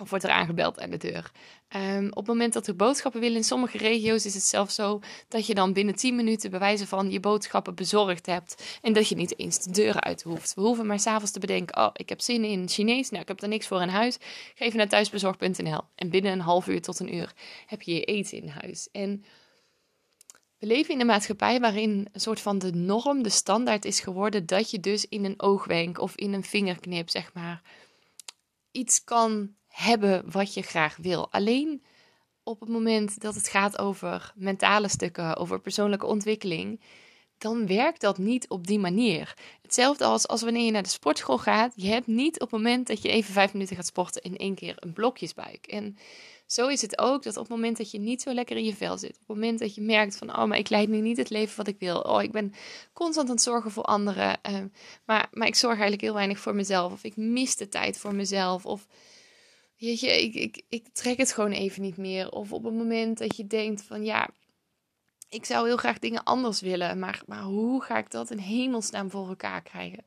Of 0.00 0.10
wordt 0.10 0.24
er 0.24 0.30
aangebeld 0.30 0.80
aan 0.80 0.90
de 0.90 0.96
deur. 0.96 1.30
Um, 1.76 2.06
op 2.08 2.16
het 2.16 2.26
moment 2.26 2.52
dat 2.52 2.66
we 2.66 2.74
boodschappen 2.74 3.20
willen, 3.20 3.36
in 3.36 3.44
sommige 3.44 3.78
regio's 3.78 4.24
is 4.24 4.34
het 4.34 4.42
zelfs 4.42 4.74
zo 4.74 5.00
dat 5.28 5.46
je 5.46 5.54
dan 5.54 5.72
binnen 5.72 5.94
10 5.94 6.16
minuten 6.16 6.50
bewijzen 6.50 6.86
van 6.86 7.10
je 7.10 7.20
boodschappen 7.20 7.74
bezorgd 7.74 8.26
hebt. 8.26 8.78
En 8.82 8.92
dat 8.92 9.08
je 9.08 9.14
niet 9.14 9.38
eens 9.38 9.58
de 9.58 9.70
deur 9.70 10.00
uit 10.00 10.22
hoeft. 10.22 10.54
We 10.54 10.60
hoeven 10.60 10.86
maar 10.86 11.00
s'avonds 11.00 11.32
te 11.32 11.38
bedenken: 11.38 11.76
oh, 11.76 11.90
ik 11.92 12.08
heb 12.08 12.20
zin 12.20 12.44
in 12.44 12.68
Chinees. 12.68 13.10
Nou, 13.10 13.22
ik 13.22 13.28
heb 13.28 13.42
er 13.42 13.48
niks 13.48 13.66
voor 13.66 13.82
in 13.82 13.88
huis. 13.88 14.16
Geef 14.20 14.66
even 14.66 14.78
naar 14.78 14.88
thuisbezorg.nl. 14.88 15.80
En 15.94 16.10
binnen 16.10 16.32
een 16.32 16.40
half 16.40 16.66
uur 16.66 16.82
tot 16.82 16.98
een 16.98 17.14
uur 17.14 17.32
heb 17.66 17.82
je 17.82 17.94
je 17.94 18.04
eten 18.04 18.38
in 18.42 18.48
huis. 18.48 18.88
En 18.92 19.24
we 20.58 20.66
leven 20.66 20.94
in 20.94 21.00
een 21.00 21.06
maatschappij 21.06 21.60
waarin 21.60 22.08
een 22.12 22.20
soort 22.20 22.40
van 22.40 22.58
de 22.58 22.72
norm, 22.72 23.22
de 23.22 23.28
standaard 23.28 23.84
is 23.84 24.00
geworden 24.00 24.46
dat 24.46 24.70
je 24.70 24.80
dus 24.80 25.06
in 25.08 25.24
een 25.24 25.40
oogwenk 25.40 25.98
of 25.98 26.16
in 26.16 26.32
een 26.32 26.44
vingerknip, 26.44 27.10
zeg 27.10 27.32
maar, 27.34 27.62
iets 28.70 29.04
kan 29.04 29.54
hebben 29.70 30.30
wat 30.30 30.54
je 30.54 30.62
graag 30.62 30.96
wil. 30.96 31.30
Alleen 31.30 31.82
op 32.42 32.60
het 32.60 32.68
moment 32.68 33.20
dat 33.20 33.34
het 33.34 33.48
gaat 33.48 33.78
over 33.78 34.32
mentale 34.36 34.88
stukken, 34.88 35.36
over 35.36 35.60
persoonlijke 35.60 36.06
ontwikkeling, 36.06 36.80
dan 37.38 37.66
werkt 37.66 38.00
dat 38.00 38.18
niet 38.18 38.48
op 38.48 38.66
die 38.66 38.78
manier. 38.78 39.34
Hetzelfde 39.62 40.04
als, 40.04 40.28
als 40.28 40.42
wanneer 40.42 40.64
je 40.64 40.70
naar 40.70 40.82
de 40.82 40.88
sportschool 40.88 41.38
gaat. 41.38 41.72
Je 41.76 41.88
hebt 41.88 42.06
niet 42.06 42.34
op 42.34 42.50
het 42.50 42.60
moment 42.60 42.86
dat 42.86 43.02
je 43.02 43.08
even 43.08 43.32
vijf 43.32 43.52
minuten 43.52 43.76
gaat 43.76 43.86
sporten 43.86 44.22
in 44.22 44.36
één 44.36 44.54
keer 44.54 44.74
een 44.76 44.92
blokjesbuik. 44.92 45.66
En 45.66 45.96
zo 46.46 46.68
is 46.68 46.82
het 46.82 46.98
ook 46.98 47.22
dat 47.22 47.36
op 47.36 47.42
het 47.42 47.56
moment 47.56 47.76
dat 47.76 47.90
je 47.90 47.98
niet 47.98 48.22
zo 48.22 48.32
lekker 48.34 48.56
in 48.56 48.64
je 48.64 48.74
vel 48.74 48.98
zit. 48.98 49.10
Op 49.10 49.18
het 49.18 49.36
moment 49.36 49.58
dat 49.58 49.74
je 49.74 49.80
merkt 49.80 50.16
van, 50.16 50.36
oh, 50.36 50.44
maar 50.44 50.58
ik 50.58 50.68
leid 50.68 50.88
nu 50.88 51.00
niet 51.00 51.16
het 51.16 51.30
leven 51.30 51.56
wat 51.56 51.68
ik 51.68 51.78
wil. 51.78 52.00
Oh, 52.00 52.22
ik 52.22 52.32
ben 52.32 52.54
constant 52.92 53.28
aan 53.28 53.34
het 53.34 53.42
zorgen 53.44 53.70
voor 53.70 53.82
anderen. 53.82 54.38
Uh, 54.50 54.58
maar, 55.04 55.28
maar 55.32 55.46
ik 55.46 55.54
zorg 55.54 55.72
eigenlijk 55.72 56.02
heel 56.02 56.14
weinig 56.14 56.38
voor 56.38 56.54
mezelf. 56.54 56.92
Of 56.92 57.04
ik 57.04 57.16
mis 57.16 57.56
de 57.56 57.68
tijd 57.68 57.98
voor 57.98 58.14
mezelf. 58.14 58.66
Of 58.66 58.86
jeetje, 59.80 60.22
ik, 60.22 60.34
ik, 60.34 60.62
ik 60.68 60.88
trek 60.92 61.18
het 61.18 61.32
gewoon 61.32 61.52
even 61.52 61.82
niet 61.82 61.96
meer. 61.96 62.30
Of 62.30 62.52
op 62.52 62.64
het 62.64 62.74
moment 62.74 63.18
dat 63.18 63.36
je 63.36 63.46
denkt 63.46 63.82
van, 63.82 64.04
ja, 64.04 64.30
ik 65.28 65.44
zou 65.44 65.66
heel 65.66 65.76
graag 65.76 65.98
dingen 65.98 66.24
anders 66.24 66.60
willen, 66.60 66.98
maar, 66.98 67.22
maar 67.26 67.42
hoe 67.42 67.82
ga 67.82 67.98
ik 67.98 68.10
dat 68.10 68.30
in 68.30 68.38
hemelsnaam 68.38 69.10
voor 69.10 69.28
elkaar 69.28 69.62
krijgen? 69.62 70.04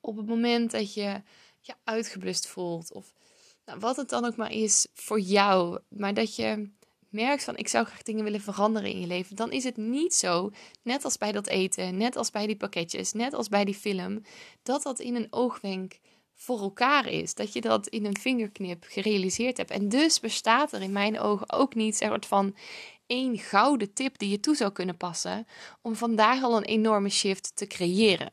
Op 0.00 0.16
het 0.16 0.26
moment 0.26 0.70
dat 0.70 0.94
je 0.94 1.22
je 1.60 1.74
uitgeblust 1.84 2.46
voelt, 2.46 2.92
of 2.92 3.12
nou, 3.64 3.78
wat 3.78 3.96
het 3.96 4.08
dan 4.08 4.24
ook 4.24 4.36
maar 4.36 4.52
is 4.52 4.86
voor 4.92 5.20
jou, 5.20 5.78
maar 5.88 6.14
dat 6.14 6.36
je 6.36 6.70
merkt 7.08 7.44
van 7.44 7.56
ik 7.56 7.68
zou 7.68 7.86
graag 7.86 8.02
dingen 8.02 8.24
willen 8.24 8.40
veranderen 8.40 8.90
in 8.90 9.00
je 9.00 9.06
leven, 9.06 9.36
dan 9.36 9.52
is 9.52 9.64
het 9.64 9.76
niet 9.76 10.14
zo, 10.14 10.50
net 10.82 11.04
als 11.04 11.18
bij 11.18 11.32
dat 11.32 11.46
eten, 11.46 11.96
net 11.96 12.16
als 12.16 12.30
bij 12.30 12.46
die 12.46 12.56
pakketjes, 12.56 13.12
net 13.12 13.34
als 13.34 13.48
bij 13.48 13.64
die 13.64 13.74
film, 13.74 14.22
dat 14.62 14.82
dat 14.82 15.00
in 15.00 15.14
een 15.14 15.26
oogwenk 15.30 15.98
voor 16.34 16.60
elkaar 16.60 17.08
is. 17.08 17.34
Dat 17.34 17.52
je 17.52 17.60
dat 17.60 17.86
in 17.86 18.04
een 18.04 18.18
vingerknip 18.18 18.84
gerealiseerd 18.88 19.56
hebt. 19.56 19.70
En 19.70 19.88
dus 19.88 20.20
bestaat 20.20 20.72
er 20.72 20.82
in 20.82 20.92
mijn 20.92 21.18
ogen 21.18 21.52
ook 21.52 21.74
niet 21.74 21.96
soort 21.96 22.26
van 22.26 22.56
één 23.06 23.38
gouden 23.38 23.92
tip 23.92 24.18
die 24.18 24.30
je 24.30 24.40
toe 24.40 24.56
zou 24.56 24.72
kunnen 24.72 24.96
passen 24.96 25.46
om 25.82 25.96
vandaag 25.96 26.42
al 26.42 26.56
een 26.56 26.64
enorme 26.64 27.08
shift 27.08 27.56
te 27.56 27.66
creëren. 27.66 28.32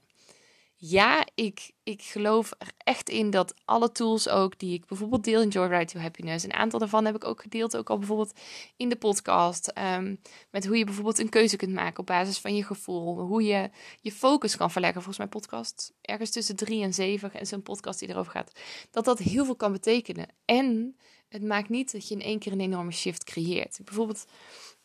Ja, 0.75 1.27
ik, 1.35 1.71
ik 1.91 2.01
geloof 2.01 2.51
er 2.57 2.71
echt 2.77 3.09
in 3.09 3.29
dat 3.29 3.53
alle 3.65 3.91
tools 3.91 4.29
ook 4.29 4.59
die 4.59 4.73
ik 4.73 4.85
bijvoorbeeld 4.85 5.23
deel 5.23 5.41
in 5.41 5.49
Joyride 5.49 5.85
to 5.85 5.99
Happiness. 5.99 6.45
Een 6.45 6.53
aantal 6.53 6.79
daarvan 6.79 7.05
heb 7.05 7.15
ik 7.15 7.23
ook 7.23 7.41
gedeeld, 7.41 7.77
ook 7.77 7.89
al 7.89 7.97
bijvoorbeeld 7.97 8.39
in 8.77 8.89
de 8.89 8.95
podcast. 8.95 9.67
Ehm, 9.67 10.15
met 10.49 10.65
hoe 10.65 10.77
je 10.77 10.85
bijvoorbeeld 10.85 11.19
een 11.19 11.29
keuze 11.29 11.55
kunt 11.55 11.73
maken 11.73 11.99
op 11.99 12.05
basis 12.05 12.39
van 12.39 12.55
je 12.55 12.63
gevoel. 12.63 13.19
Hoe 13.19 13.43
je 13.43 13.69
je 14.01 14.11
focus 14.11 14.57
kan 14.57 14.71
verleggen. 14.71 15.01
Volgens 15.01 15.17
mij 15.17 15.39
podcast 15.39 15.93
ergens 16.01 16.29
tussen 16.31 16.55
drie 16.55 16.83
en 16.83 16.93
zeven. 16.93 17.33
En 17.33 17.47
zo'n 17.47 17.61
podcast 17.61 17.99
die 17.99 18.09
erover 18.09 18.31
gaat. 18.31 18.51
Dat 18.91 19.05
dat 19.05 19.19
heel 19.19 19.45
veel 19.45 19.55
kan 19.55 19.71
betekenen. 19.71 20.27
En 20.45 20.97
het 21.27 21.43
maakt 21.43 21.69
niet 21.69 21.91
dat 21.91 22.07
je 22.07 22.15
in 22.15 22.21
één 22.21 22.39
keer 22.39 22.51
een 22.51 22.59
enorme 22.59 22.91
shift 22.91 23.23
creëert. 23.23 23.79
Bijvoorbeeld, 23.83 24.25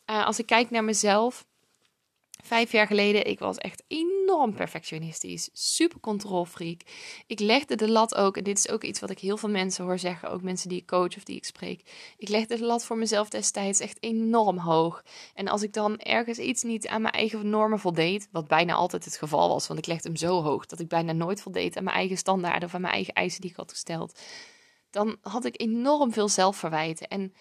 uh, 0.09 0.25
als 0.25 0.39
ik 0.39 0.45
kijk 0.45 0.69
naar 0.69 0.83
mezelf. 0.83 1.45
Vijf 2.47 2.71
jaar 2.71 2.87
geleden, 2.87 3.27
ik 3.27 3.39
was 3.39 3.57
echt 3.57 3.83
enorm 3.87 4.53
perfectionistisch, 4.53 5.49
super 5.53 5.99
controlfreak. 5.99 6.81
Ik 7.25 7.39
legde 7.39 7.75
de 7.75 7.89
lat 7.89 8.15
ook, 8.15 8.37
en 8.37 8.43
dit 8.43 8.57
is 8.57 8.69
ook 8.69 8.83
iets 8.83 8.99
wat 8.99 9.09
ik 9.09 9.19
heel 9.19 9.37
veel 9.37 9.49
mensen 9.49 9.85
hoor 9.85 9.99
zeggen, 9.99 10.29
ook 10.29 10.41
mensen 10.41 10.69
die 10.69 10.77
ik 10.77 10.87
coach 10.87 11.17
of 11.17 11.23
die 11.23 11.35
ik 11.35 11.45
spreek. 11.45 11.81
Ik 12.17 12.29
legde 12.29 12.57
de 12.57 12.65
lat 12.65 12.85
voor 12.85 12.97
mezelf 12.97 13.29
destijds 13.29 13.79
echt 13.79 14.03
enorm 14.03 14.57
hoog. 14.57 15.03
En 15.33 15.47
als 15.47 15.61
ik 15.61 15.73
dan 15.73 15.97
ergens 15.97 16.37
iets 16.37 16.63
niet 16.63 16.87
aan 16.87 17.01
mijn 17.01 17.13
eigen 17.13 17.49
normen 17.49 17.79
voldeed, 17.79 18.27
wat 18.31 18.47
bijna 18.47 18.73
altijd 18.73 19.05
het 19.05 19.17
geval 19.17 19.49
was, 19.49 19.67
want 19.67 19.79
ik 19.79 19.87
legde 19.87 20.07
hem 20.07 20.17
zo 20.17 20.41
hoog 20.41 20.65
dat 20.65 20.79
ik 20.79 20.87
bijna 20.87 21.11
nooit 21.11 21.41
voldeed 21.41 21.77
aan 21.77 21.83
mijn 21.83 21.95
eigen 21.95 22.17
standaarden 22.17 22.67
of 22.67 22.75
aan 22.75 22.81
mijn 22.81 22.93
eigen 22.93 23.13
eisen 23.13 23.41
die 23.41 23.49
ik 23.49 23.55
had 23.55 23.71
gesteld, 23.71 24.19
dan 24.89 25.17
had 25.21 25.45
ik 25.45 25.61
enorm 25.61 26.13
veel 26.13 26.29
zelfverwijten. 26.29 27.07
En 27.07 27.33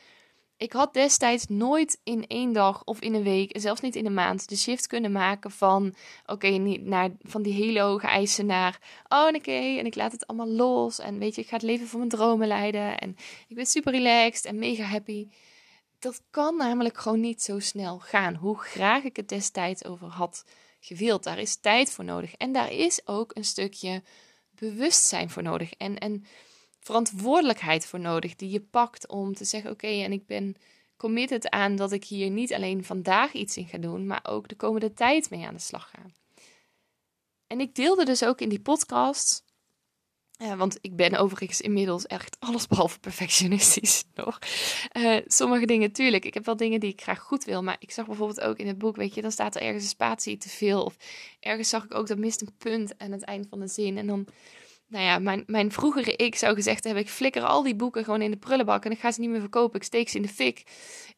ik 0.57 0.73
had 0.73 0.95
destijds 0.95 1.47
nooit 1.47 2.01
in 2.05 2.27
één 2.27 2.53
dag 2.53 2.85
of 2.85 3.01
in 3.01 3.15
een 3.15 3.23
week, 3.23 3.59
zelfs 3.61 3.81
niet 3.81 3.97
in 3.97 4.07
een 4.07 4.15
maand, 4.15 4.49
de 4.49 4.57
shift 4.57 4.87
kunnen 4.87 5.13
maken 5.13 5.51
van 5.51 5.95
oké, 6.27 6.59
naar 6.79 7.11
van 7.23 7.43
die 7.43 7.53
hele 7.53 7.81
hoge 7.81 8.07
eisen 8.07 8.47
naar 8.47 9.03
oh 9.09 9.29
oké, 9.35 9.77
en 9.79 9.87
ik 9.87 9.95
laat 9.95 10.13
het 10.13 10.27
allemaal 10.27 10.49
los 10.49 10.99
en 10.99 11.19
weet 11.19 11.35
je, 11.35 11.41
ik 11.41 11.49
ga 11.49 11.55
het 11.55 11.65
leven 11.65 11.87
voor 11.87 11.99
mijn 11.99 12.11
dromen 12.11 12.49
leiden 12.49 12.99
en 12.99 13.17
ik 13.49 13.57
ben 13.57 13.67
super 13.67 13.93
relaxed 13.93 14.45
en 14.45 14.59
mega 14.59 14.85
happy. 14.85 15.29
Dat 15.99 16.23
kan 16.31 16.57
namelijk 16.57 16.99
gewoon 16.99 17.21
niet 17.21 17.43
zo 17.43 17.59
snel 17.59 17.99
gaan. 17.99 18.35
Hoe 18.35 18.59
graag 18.59 19.03
ik 19.03 19.17
het 19.17 19.29
destijds 19.29 19.85
over 19.85 20.09
had 20.09 20.45
gewild. 20.81 21.23
Daar 21.23 21.39
is 21.39 21.57
tijd 21.57 21.91
voor 21.91 22.05
nodig 22.05 22.35
en 22.35 22.53
daar 22.53 22.73
is 22.73 23.01
ook 23.05 23.31
een 23.35 23.45
stukje 23.45 24.03
bewustzijn 24.51 25.31
voor 25.31 25.43
nodig. 25.43 25.73
En, 25.73 25.99
en 25.99 26.25
verantwoordelijkheid 26.87 27.87
voor 27.87 28.01
nodig 28.01 28.37
die 28.37 28.51
je 28.51 28.61
pakt 28.61 29.09
om 29.09 29.35
te 29.35 29.45
zeggen: 29.45 29.71
Oké, 29.71 29.87
en 29.87 30.13
ik 30.13 30.27
ben 30.27 30.57
committed 30.97 31.51
aan 31.51 31.77
dat 31.77 31.93
ik 31.93 32.05
hier 32.05 32.31
niet 32.31 32.55
alleen 32.55 32.85
vandaag 32.85 33.33
iets 33.33 33.57
in 33.57 33.67
ga 33.67 33.79
doen, 33.79 34.07
maar 34.07 34.21
ook 34.23 34.49
de 34.49 34.57
komende 34.57 34.93
tijd 34.93 35.31
mee 35.31 35.47
aan 35.47 35.55
de 35.55 35.61
slag 35.61 35.91
ga. 35.91 36.03
En 37.47 37.61
ik 37.61 37.75
deelde 37.75 38.05
dus 38.05 38.25
ook 38.25 38.41
in 38.41 38.49
die 38.49 38.61
podcast. 38.61 39.45
Uh, 40.43 40.55
want 40.55 40.79
ik 40.81 40.97
ben 40.97 41.15
overigens 41.15 41.61
inmiddels 41.61 42.07
echt 42.07 42.37
allesbehalve 42.41 42.99
perfectionistisch 42.99 44.05
nog. 44.15 44.39
Uh, 44.93 45.19
sommige 45.27 45.67
dingen, 45.67 45.93
tuurlijk. 45.93 46.25
Ik 46.25 46.35
heb 46.35 46.45
wel 46.45 46.57
dingen 46.57 46.81
die 46.81 46.93
ik 46.93 47.03
graag 47.03 47.21
goed 47.21 47.45
wil. 47.45 47.63
Maar 47.63 47.77
ik 47.79 47.91
zag 47.91 48.07
bijvoorbeeld 48.07 48.41
ook 48.41 48.57
in 48.57 48.67
het 48.67 48.79
boek, 48.79 48.97
weet 48.97 49.15
je, 49.15 49.23
dan 49.23 49.33
staat 49.33 49.55
er 49.55 49.63
ergens 49.63 49.83
een 49.83 49.89
spatie 49.89 50.37
te 50.39 50.49
veel. 50.49 50.85
Of 50.85 50.97
ergens 51.41 51.69
zag 51.69 51.85
ik 51.85 51.95
ook, 51.95 52.07
dat 52.07 52.19
mist 52.19 52.41
een 52.41 52.57
punt 52.59 52.99
aan 52.99 53.13
het 53.13 53.23
eind 53.23 53.47
van 53.49 53.61
de 53.61 53.69
zin. 53.69 53.99
En 53.99 54.07
dan 54.07 54.27
nou 54.89 55.05
ja, 55.05 55.19
mijn, 55.19 55.43
mijn 55.47 55.73
vroegere 55.73 56.17
ik 56.17 56.35
zou 56.35 56.55
gezegd 56.55 56.85
hebben: 56.85 57.03
ik 57.03 57.09
flikker 57.09 57.43
al 57.43 57.63
die 57.63 57.77
boeken 57.77 58.05
gewoon 58.05 58.23
in 58.23 58.31
de 58.31 58.37
prullenbak 58.37 58.85
en 58.85 58.91
ik 58.91 58.99
ga 58.99 59.11
ze 59.11 59.21
niet 59.21 59.31
meer 59.31 59.41
verkopen. 59.41 59.77
Ik 59.77 59.87
steek 59.87 60.09
ze 60.09 60.17
in 60.17 60.23
de 60.23 60.29
fik. 60.29 60.63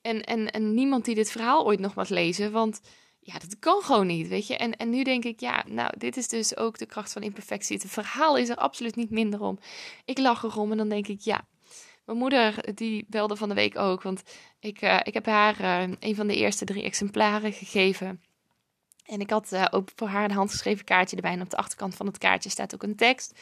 En, 0.03 0.23
en, 0.23 0.51
en 0.51 0.75
niemand 0.75 1.05
die 1.05 1.15
dit 1.15 1.31
verhaal 1.31 1.67
ooit 1.67 1.81
nog 1.81 1.95
mag 1.95 2.09
lezen, 2.09 2.53
want 2.53 2.81
ja, 3.21 3.39
dat 3.39 3.59
kan 3.59 3.83
gewoon 3.83 4.07
niet, 4.07 4.29
weet 4.29 4.47
je. 4.47 4.57
En, 4.57 4.77
en 4.77 4.91
nu 4.91 5.03
denk 5.03 5.25
ik, 5.25 5.41
ja, 5.41 5.65
nou, 5.69 5.93
dit 5.99 6.17
is 6.17 6.29
dus 6.29 6.57
ook 6.57 6.79
de 6.79 6.87
kracht 6.87 7.13
van 7.13 7.23
imperfectie. 7.23 7.77
Het 7.77 7.91
verhaal 7.91 8.37
is 8.37 8.49
er 8.49 8.57
absoluut 8.57 8.97
niet 8.97 9.11
minder 9.11 9.41
om. 9.41 9.59
Ik 10.05 10.19
lach 10.19 10.43
erom 10.43 10.71
en 10.71 10.77
dan 10.77 10.89
denk 10.89 11.07
ik, 11.07 11.21
ja. 11.21 11.47
Mijn 12.05 12.19
moeder, 12.19 12.75
die 12.75 13.05
belde 13.09 13.37
van 13.37 13.49
de 13.49 13.55
week 13.55 13.79
ook, 13.79 14.03
want 14.03 14.23
ik, 14.61 14.83
uh, 14.83 15.01
ik 15.03 15.15
heb 15.15 15.27
haar 15.27 15.61
uh, 15.61 15.95
een 16.01 16.15
van 16.15 16.27
de 16.27 16.37
eerste 16.37 16.65
drie 16.65 16.83
exemplaren 16.83 17.53
gegeven 17.53 18.23
en 19.09 19.21
ik 19.21 19.31
had 19.31 19.53
uh, 19.53 19.67
ook 19.71 19.89
voor 19.97 20.09
haar 20.09 20.25
een 20.25 20.31
handgeschreven 20.31 20.85
kaartje 20.85 21.17
erbij. 21.17 21.33
En 21.33 21.41
op 21.41 21.51
de 21.51 21.57
achterkant 21.57 21.95
van 21.95 22.07
het 22.07 22.19
kaartje 22.19 22.51
staat 22.51 22.75
ook 22.75 22.83
een 22.83 22.97
tekst. 22.97 23.39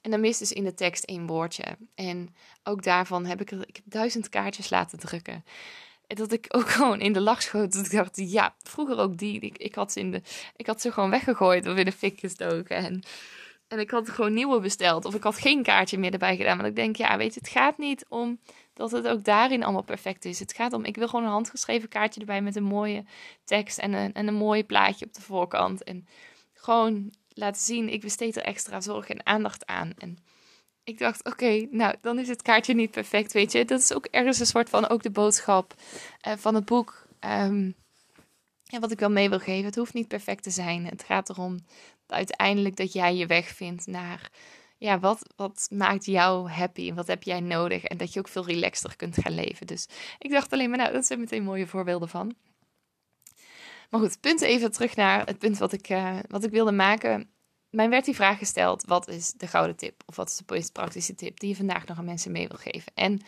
En 0.00 0.10
dan 0.10 0.20
mist 0.20 0.38
dus 0.38 0.52
in 0.52 0.64
de 0.64 0.74
tekst 0.74 1.04
één 1.04 1.26
woordje. 1.26 1.64
En 1.94 2.34
ook 2.62 2.82
daarvan 2.82 3.26
heb 3.26 3.40
ik, 3.40 3.50
ik 3.50 3.76
heb 3.76 3.84
duizend 3.84 4.28
kaartjes 4.28 4.70
laten 4.70 4.98
drukken. 4.98 5.44
En 6.06 6.16
dat 6.16 6.32
ik 6.32 6.46
ook 6.48 6.68
gewoon 6.76 7.00
in 7.00 7.12
de 7.12 7.20
lach 7.20 7.42
schoot. 7.42 7.72
Dat 7.72 7.84
ik 7.84 7.90
dacht, 7.90 8.16
ja, 8.16 8.54
vroeger 8.62 8.98
ook 8.98 9.18
die. 9.18 9.40
Ik, 9.40 9.58
ik, 9.58 9.74
had, 9.74 9.92
ze 9.92 10.00
in 10.00 10.10
de, 10.10 10.22
ik 10.56 10.66
had 10.66 10.80
ze 10.80 10.92
gewoon 10.92 11.10
weggegooid 11.10 11.66
of 11.66 11.76
in 11.76 11.84
de 11.84 11.92
fik 11.92 12.20
gestoken. 12.20 12.76
En, 12.76 13.02
en 13.70 13.78
ik 13.78 13.90
had 13.90 14.10
gewoon 14.10 14.34
nieuwe 14.34 14.60
besteld. 14.60 15.04
Of 15.04 15.14
ik 15.14 15.22
had 15.22 15.38
geen 15.38 15.62
kaartje 15.62 15.98
meer 15.98 16.12
erbij 16.12 16.36
gedaan. 16.36 16.56
Want 16.56 16.68
ik 16.68 16.76
denk, 16.76 16.96
ja, 16.96 17.16
weet 17.16 17.34
je, 17.34 17.40
het 17.40 17.48
gaat 17.48 17.78
niet 17.78 18.04
om 18.08 18.40
dat 18.74 18.90
het 18.90 19.06
ook 19.08 19.24
daarin 19.24 19.62
allemaal 19.62 19.82
perfect 19.82 20.24
is. 20.24 20.38
Het 20.38 20.52
gaat 20.52 20.72
om, 20.72 20.84
ik 20.84 20.96
wil 20.96 21.08
gewoon 21.08 21.24
een 21.24 21.30
handgeschreven 21.30 21.88
kaartje 21.88 22.20
erbij 22.20 22.42
met 22.42 22.56
een 22.56 22.64
mooie 22.64 23.04
tekst 23.44 23.78
en 23.78 23.92
een, 23.92 24.12
en 24.12 24.26
een 24.26 24.34
mooi 24.34 24.64
plaatje 24.64 25.06
op 25.06 25.14
de 25.14 25.22
voorkant. 25.22 25.82
En 25.82 26.06
gewoon 26.52 27.12
laten 27.28 27.62
zien, 27.62 27.88
ik 27.88 28.00
besteed 28.00 28.36
er 28.36 28.42
extra 28.42 28.80
zorg 28.80 29.08
en 29.08 29.26
aandacht 29.26 29.66
aan. 29.66 29.92
En 29.98 30.18
ik 30.84 30.98
dacht, 30.98 31.24
oké, 31.24 31.66
nou, 31.70 31.94
dan 32.00 32.18
is 32.18 32.28
het 32.28 32.42
kaartje 32.42 32.74
niet 32.74 32.90
perfect, 32.90 33.32
weet 33.32 33.52
je. 33.52 33.64
Dat 33.64 33.80
is 33.80 33.92
ook 33.92 34.06
ergens 34.06 34.38
een 34.38 34.46
soort 34.46 34.68
van 34.68 34.88
ook 34.88 35.02
de 35.02 35.10
boodschap 35.10 35.74
uh, 36.28 36.32
van 36.36 36.54
het 36.54 36.64
boek. 36.64 37.06
Um, 37.20 37.74
ja, 38.64 38.78
wat 38.78 38.90
ik 38.90 39.00
wel 39.00 39.10
mee 39.10 39.28
wil 39.28 39.38
geven. 39.38 39.64
Het 39.64 39.76
hoeft 39.76 39.94
niet 39.94 40.08
perfect 40.08 40.42
te 40.42 40.50
zijn. 40.50 40.86
Het 40.86 41.02
gaat 41.02 41.28
erom 41.28 41.58
uiteindelijk 42.12 42.76
dat 42.76 42.92
jij 42.92 43.14
je 43.14 43.26
weg 43.26 43.46
vindt 43.46 43.86
naar 43.86 44.30
ja, 44.78 44.98
wat, 44.98 45.32
wat 45.36 45.68
maakt 45.70 46.04
jou 46.04 46.50
happy 46.50 46.88
en 46.88 46.94
wat 46.94 47.06
heb 47.06 47.22
jij 47.22 47.40
nodig? 47.40 47.84
En 47.84 47.96
dat 47.96 48.12
je 48.12 48.18
ook 48.18 48.28
veel 48.28 48.46
relaxter 48.46 48.96
kunt 48.96 49.16
gaan 49.20 49.34
leven. 49.34 49.66
Dus 49.66 49.88
ik 50.18 50.30
dacht 50.30 50.52
alleen 50.52 50.68
maar, 50.68 50.78
nou, 50.78 50.92
dat 50.92 51.06
zijn 51.06 51.20
meteen 51.20 51.42
mooie 51.42 51.66
voorbeelden 51.66 52.08
van. 52.08 52.34
Maar 53.90 54.00
goed, 54.00 54.20
punt 54.20 54.40
even 54.40 54.72
terug 54.72 54.96
naar 54.96 55.26
het 55.26 55.38
punt 55.38 55.58
wat 55.58 55.72
ik, 55.72 55.88
uh, 55.88 56.18
wat 56.28 56.44
ik 56.44 56.50
wilde 56.50 56.72
maken. 56.72 57.30
Mij 57.70 57.88
werd 57.88 58.04
die 58.04 58.14
vraag 58.14 58.38
gesteld: 58.38 58.84
wat 58.86 59.08
is 59.08 59.32
de 59.32 59.46
gouden 59.46 59.76
tip? 59.76 60.02
Of 60.06 60.16
wat 60.16 60.28
is 60.28 60.36
de 60.36 60.44
meest 60.46 60.72
praktische 60.72 61.14
tip 61.14 61.40
die 61.40 61.48
je 61.48 61.56
vandaag 61.56 61.86
nog 61.86 61.98
aan 61.98 62.04
mensen 62.04 62.32
mee 62.32 62.48
wil 62.48 62.58
geven? 62.58 62.92
En 62.94 63.20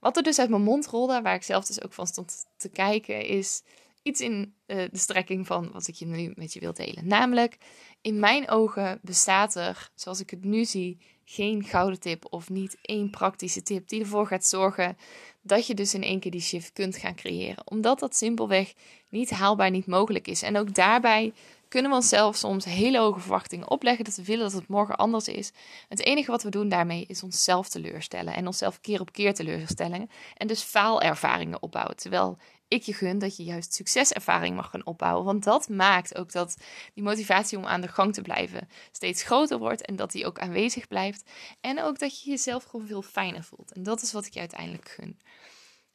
wat 0.00 0.16
er 0.16 0.22
dus 0.22 0.38
uit 0.38 0.50
mijn 0.50 0.62
mond 0.62 0.86
rolde, 0.86 1.22
waar 1.22 1.34
ik 1.34 1.42
zelf 1.42 1.64
dus 1.64 1.82
ook 1.82 1.92
van 1.92 2.06
stond 2.06 2.46
te 2.56 2.68
kijken, 2.68 3.26
is 3.26 3.62
iets 4.02 4.20
in 4.20 4.54
uh, 4.66 4.76
de 4.90 4.98
strekking 4.98 5.46
van 5.46 5.70
wat 5.72 5.88
ik 5.88 5.94
je 5.94 6.06
nu 6.06 6.32
met 6.34 6.52
je 6.52 6.60
wil 6.60 6.72
delen. 6.72 7.06
Namelijk, 7.06 7.56
in 8.00 8.18
mijn 8.18 8.48
ogen 8.48 8.98
bestaat 9.02 9.54
er, 9.54 9.90
zoals 9.94 10.20
ik 10.20 10.30
het 10.30 10.44
nu 10.44 10.64
zie, 10.64 10.98
geen 11.24 11.64
gouden 11.64 12.00
tip 12.00 12.26
of 12.32 12.50
niet 12.50 12.78
één 12.82 13.10
praktische 13.10 13.62
tip 13.62 13.88
die 13.88 14.00
ervoor 14.00 14.26
gaat 14.26 14.44
zorgen 14.44 14.96
dat 15.42 15.66
je 15.66 15.74
dus 15.74 15.94
in 15.94 16.02
één 16.02 16.20
keer 16.20 16.30
die 16.30 16.40
shift 16.40 16.72
kunt 16.72 16.96
gaan 16.96 17.14
creëren. 17.14 17.70
Omdat 17.70 17.98
dat 17.98 18.16
simpelweg 18.16 18.72
niet 19.08 19.30
haalbaar, 19.30 19.70
niet 19.70 19.86
mogelijk 19.86 20.28
is. 20.28 20.42
En 20.42 20.56
ook 20.56 20.74
daarbij 20.74 21.32
kunnen 21.68 21.90
we 21.90 21.96
onszelf 21.96 22.36
soms 22.36 22.64
hele 22.64 22.98
hoge 22.98 23.20
verwachtingen 23.20 23.70
opleggen. 23.70 24.04
Dat 24.04 24.16
we 24.16 24.24
willen 24.24 24.44
dat 24.44 24.60
het 24.60 24.68
morgen 24.68 24.96
anders 24.96 25.28
is. 25.28 25.52
Het 25.88 26.04
enige 26.04 26.30
wat 26.30 26.42
we 26.42 26.50
doen 26.50 26.68
daarmee 26.68 27.04
is 27.06 27.22
onszelf 27.22 27.68
teleurstellen. 27.68 28.34
En 28.34 28.46
onszelf 28.46 28.80
keer 28.80 29.00
op 29.00 29.12
keer 29.12 29.34
teleurstellen. 29.34 30.10
En 30.36 30.46
dus 30.46 30.62
faalervaringen 30.62 31.62
opbouwen. 31.62 31.96
Terwijl 31.96 32.38
ik 32.70 32.82
je 32.82 32.94
gun 32.94 33.18
dat 33.18 33.36
je 33.36 33.44
juist 33.44 33.74
succeservaring 33.74 34.56
mag 34.56 34.70
gaan 34.70 34.86
opbouwen. 34.86 35.24
Want 35.24 35.44
dat 35.44 35.68
maakt 35.68 36.16
ook 36.16 36.32
dat 36.32 36.56
die 36.94 37.02
motivatie 37.02 37.58
om 37.58 37.66
aan 37.66 37.80
de 37.80 37.88
gang 37.88 38.14
te 38.14 38.22
blijven 38.22 38.68
steeds 38.92 39.22
groter 39.22 39.58
wordt. 39.58 39.84
En 39.86 39.96
dat 39.96 40.12
die 40.12 40.26
ook 40.26 40.38
aanwezig 40.38 40.88
blijft. 40.88 41.30
En 41.60 41.82
ook 41.82 41.98
dat 41.98 42.20
je 42.20 42.30
jezelf 42.30 42.64
gewoon 42.64 42.86
veel 42.86 43.02
fijner 43.02 43.44
voelt. 43.44 43.72
En 43.72 43.82
dat 43.82 44.02
is 44.02 44.12
wat 44.12 44.26
ik 44.26 44.32
je 44.32 44.40
uiteindelijk 44.40 44.88
gun. 44.88 45.20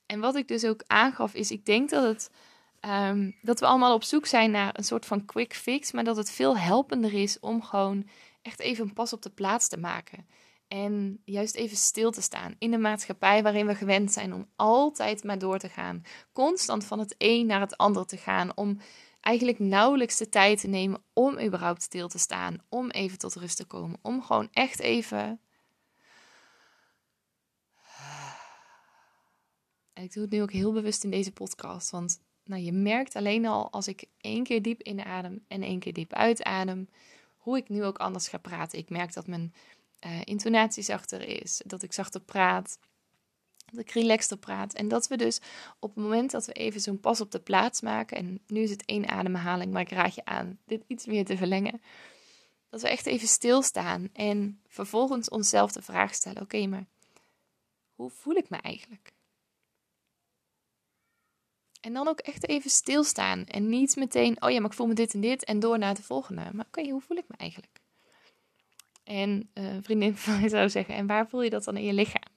En 0.06 0.20
wat 0.20 0.36
ik 0.36 0.48
dus 0.48 0.66
ook 0.66 0.84
aangaf 0.88 1.34
is, 1.34 1.52
ik 1.52 1.66
denk 1.66 1.90
dat 1.90 2.04
het 2.04 2.30
Ehm, 2.86 3.32
dat 3.42 3.60
we 3.60 3.66
allemaal 3.66 3.94
op 3.94 4.04
zoek 4.04 4.26
zijn 4.26 4.52
naar 4.52 4.78
een 4.78 4.84
soort 4.84 5.06
van 5.06 5.26
quick 5.26 5.56
fix, 5.56 5.92
maar 5.92 6.04
dat 6.04 6.18
het 6.18 6.32
veel 6.32 6.58
helpender 6.58 7.14
is 7.14 7.40
om 7.40 7.62
gewoon 7.62 8.08
echt 8.42 8.60
even 8.60 8.88
een 8.88 8.94
pas 8.94 9.14
op 9.14 9.22
de 9.22 9.30
plaats 9.30 9.68
te 9.68 9.78
maken. 9.78 10.28
En 10.68 11.22
juist 11.26 11.56
even 11.56 11.78
stil 11.78 12.12
te 12.12 12.22
staan 12.22 12.56
in 12.60 12.72
de 12.72 12.78
maatschappij 12.78 13.44
waarin 13.44 13.68
we 13.68 13.76
gewend 13.76 14.12
zijn 14.12 14.34
om 14.34 14.50
altijd 14.56 15.24
maar 15.24 15.40
door 15.40 15.60
te 15.60 15.70
gaan. 15.70 16.04
Constant 16.34 16.86
van 16.86 17.00
het 17.00 17.16
een 17.18 17.46
naar 17.46 17.60
het 17.60 17.78
ander 17.78 18.06
te 18.06 18.18
gaan. 18.18 18.58
Om 18.58 18.78
eigenlijk 19.22 19.60
nauwelijks 19.60 20.18
de 20.18 20.30
tijd 20.30 20.60
te 20.60 20.68
nemen 20.68 21.04
om 21.14 21.40
überhaupt 21.40 21.82
stil 21.82 22.08
te 22.08 22.20
staan. 22.20 22.58
Om 22.70 22.90
even 22.90 23.18
tot 23.18 23.36
rust 23.36 23.58
te 23.58 23.66
komen. 23.66 24.00
Om 24.02 24.24
gewoon 24.24 24.48
echt 24.52 24.80
even. 24.80 25.40
En 29.94 30.04
ik 30.04 30.14
doe 30.14 30.24
het 30.24 30.32
nu 30.32 30.42
ook 30.42 30.52
heel 30.52 30.72
bewust 30.72 31.04
in 31.04 31.10
deze 31.10 31.32
podcast. 31.32 31.90
Want 31.90 32.22
nou, 32.44 32.62
je 32.62 32.72
merkt 32.72 33.16
alleen 33.16 33.46
al 33.46 33.72
als 33.72 33.88
ik 33.88 34.06
één 34.18 34.44
keer 34.44 34.62
diep 34.62 34.82
inadem 34.82 35.46
en 35.48 35.64
één 35.64 35.80
keer 35.80 35.94
diep 35.94 36.14
uitadem, 36.14 36.90
hoe 37.38 37.58
ik 37.58 37.70
nu 37.70 37.84
ook 37.84 37.98
anders 37.98 38.28
ga 38.28 38.38
praten. 38.38 38.80
Ik 38.80 38.90
merk 38.90 39.14
dat 39.14 39.28
mijn 39.28 39.54
uh, 40.06 40.22
intonatie 40.24 40.84
zachter 40.84 41.42
is, 41.42 41.62
dat 41.66 41.84
ik 41.84 41.94
zachter 41.94 42.22
praat, 42.22 42.80
dat 43.66 43.80
ik 43.80 43.92
relaxter 43.92 44.38
praat. 44.38 44.74
En 44.74 44.88
dat 44.88 45.08
we 45.08 45.18
dus 45.18 45.40
op 45.80 45.96
het 45.96 46.04
moment 46.04 46.32
dat 46.32 46.46
we 46.46 46.54
even 46.54 46.82
zo'n 46.82 47.00
pas 47.00 47.22
op 47.22 47.32
de 47.32 47.40
plaats 47.40 47.82
maken, 47.82 48.18
en 48.18 48.40
nu 48.48 48.62
is 48.62 48.70
het 48.70 48.86
één 48.86 49.08
ademhaling, 49.08 49.72
maar 49.72 49.82
ik 49.82 49.92
raad 49.92 50.16
je 50.16 50.26
aan 50.26 50.60
dit 50.66 50.84
iets 50.88 51.06
meer 51.06 51.26
te 51.26 51.38
verlengen. 51.38 51.82
Dat 52.70 52.82
we 52.82 52.90
echt 52.90 53.06
even 53.06 53.28
stilstaan 53.28 54.10
en 54.14 54.62
vervolgens 54.68 55.30
onszelf 55.30 55.72
de 55.72 55.82
vraag 55.82 56.14
stellen: 56.14 56.42
oké, 56.42 56.68
maar 56.68 56.86
hoe 57.96 58.10
voel 58.10 58.36
ik 58.36 58.50
me 58.50 58.58
eigenlijk? 58.58 59.14
En 61.82 61.94
dan 61.94 62.08
ook 62.08 62.20
echt 62.20 62.48
even 62.48 62.70
stilstaan. 62.70 63.46
En 63.46 63.70
niet 63.70 63.96
meteen, 63.96 64.42
oh 64.42 64.50
ja, 64.50 64.60
maar 64.60 64.70
ik 64.70 64.76
voel 64.76 64.88
me 64.88 64.94
dit 64.94 65.14
en 65.14 65.22
dit. 65.22 65.44
En 65.44 65.60
door 65.60 65.78
naar 65.78 65.96
de 65.96 66.04
volgende. 66.04 66.50
Maar 66.54 66.66
oké, 66.66 66.90
hoe 66.90 67.02
voel 67.02 67.18
ik 67.18 67.28
me 67.28 67.36
eigenlijk? 67.38 67.82
En 69.06 69.50
een 69.54 69.84
vriendin 69.84 70.16
van 70.18 70.40
mij 70.40 70.50
zou 70.50 70.70
zeggen, 70.70 70.96
en 70.96 71.08
waar 71.08 71.30
voel 71.30 71.42
je 71.42 71.50
dat 71.50 71.64
dan 71.64 71.78
in 71.78 71.84
je 71.84 71.94
lichaam? 71.94 72.34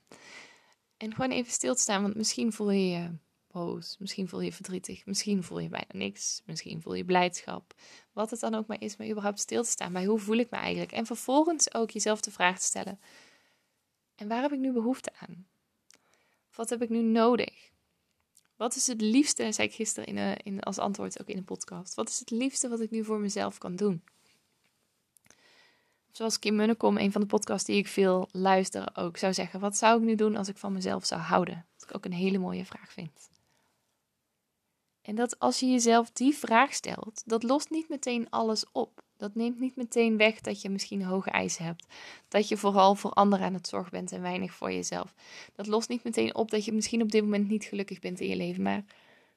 En 0.96 1.14
gewoon 1.14 1.30
even 1.30 1.52
stil 1.52 1.74
te 1.74 1.80
staan, 1.80 2.02
want 2.02 2.14
misschien 2.14 2.52
voel 2.52 2.70
je 2.70 2.88
je 2.88 3.10
boos. 3.52 3.96
Misschien 3.98 4.28
voel 4.28 4.40
je 4.40 4.46
je 4.46 4.52
verdrietig. 4.52 5.06
Misschien 5.06 5.42
voel 5.42 5.58
je 5.58 5.68
bijna 5.68 5.92
niks. 5.92 6.42
Misschien 6.46 6.82
voel 6.82 6.94
je 6.94 7.04
blijdschap. 7.04 7.74
Wat 8.12 8.30
het 8.30 8.40
dan 8.40 8.54
ook 8.54 8.66
maar 8.66 8.80
is, 8.80 8.96
maar 8.96 9.08
überhaupt 9.08 9.40
stil 9.40 9.62
te 9.62 9.70
staan 9.70 9.92
bij 9.92 10.04
hoe 10.04 10.18
voel 10.18 10.36
ik 10.36 10.50
me 10.50 10.56
eigenlijk? 10.56 10.92
En 10.92 11.06
vervolgens 11.06 11.74
ook 11.74 11.90
jezelf 11.90 12.20
de 12.20 12.30
vraag 12.30 12.58
te 12.58 12.64
stellen. 12.64 13.00
En 14.14 14.28
waar 14.28 14.42
heb 14.42 14.52
ik 14.52 14.58
nu 14.58 14.72
behoefte 14.72 15.10
aan? 15.18 15.46
wat 16.58 16.70
heb 16.70 16.82
ik 16.82 16.88
nu 16.88 17.02
nodig? 17.02 17.70
Wat 18.56 18.76
is 18.76 18.86
het 18.86 19.00
liefste, 19.00 19.52
zei 19.52 19.68
ik 19.68 19.74
gisteren 19.74 20.08
in, 20.08 20.16
een, 20.16 20.36
in, 20.36 20.60
als 20.60 20.78
antwoord 20.78 21.20
ook 21.20 21.28
in 21.28 21.36
een 21.36 21.44
podcast. 21.44 21.94
Wat 21.94 22.08
is 22.08 22.18
het 22.18 22.30
liefste 22.30 22.68
wat 22.68 22.80
ik 22.80 22.90
nu 22.90 23.04
voor 23.04 23.20
mezelf 23.20 23.58
kan 23.58 23.76
doen? 23.76 24.02
Zoals 26.18 26.38
Kim 26.38 26.56
Munnekom, 26.56 26.96
een 26.96 27.12
van 27.12 27.20
de 27.20 27.26
podcasts 27.26 27.66
die 27.66 27.76
ik 27.76 27.86
veel 27.86 28.28
luister, 28.32 28.88
ook 28.94 29.16
zou 29.16 29.34
zeggen. 29.34 29.60
Wat 29.60 29.76
zou 29.76 29.98
ik 29.98 30.06
nu 30.06 30.14
doen 30.14 30.36
als 30.36 30.48
ik 30.48 30.56
van 30.56 30.72
mezelf 30.72 31.06
zou 31.06 31.20
houden? 31.20 31.66
Wat 31.78 31.88
ik 31.88 31.96
ook 31.96 32.04
een 32.04 32.12
hele 32.12 32.38
mooie 32.38 32.64
vraag 32.64 32.92
vind. 32.92 33.30
En 35.02 35.14
dat 35.14 35.38
als 35.38 35.60
je 35.60 35.66
jezelf 35.66 36.10
die 36.10 36.34
vraag 36.34 36.74
stelt, 36.74 37.22
dat 37.24 37.42
lost 37.42 37.70
niet 37.70 37.88
meteen 37.88 38.30
alles 38.30 38.64
op. 38.72 39.02
Dat 39.16 39.34
neemt 39.34 39.60
niet 39.60 39.76
meteen 39.76 40.16
weg 40.16 40.40
dat 40.40 40.62
je 40.62 40.70
misschien 40.70 41.04
hoge 41.04 41.30
eisen 41.30 41.64
hebt. 41.64 41.86
Dat 42.28 42.48
je 42.48 42.56
vooral 42.56 42.94
voor 42.94 43.12
anderen 43.12 43.46
aan 43.46 43.54
het 43.54 43.68
zorgen 43.68 43.90
bent 43.90 44.12
en 44.12 44.22
weinig 44.22 44.52
voor 44.52 44.72
jezelf. 44.72 45.14
Dat 45.54 45.66
lost 45.66 45.88
niet 45.88 46.04
meteen 46.04 46.34
op 46.34 46.50
dat 46.50 46.64
je 46.64 46.72
misschien 46.72 47.02
op 47.02 47.10
dit 47.10 47.22
moment 47.22 47.48
niet 47.48 47.64
gelukkig 47.64 47.98
bent 47.98 48.20
in 48.20 48.28
je 48.28 48.36
leven. 48.36 48.62
Maar 48.62 48.84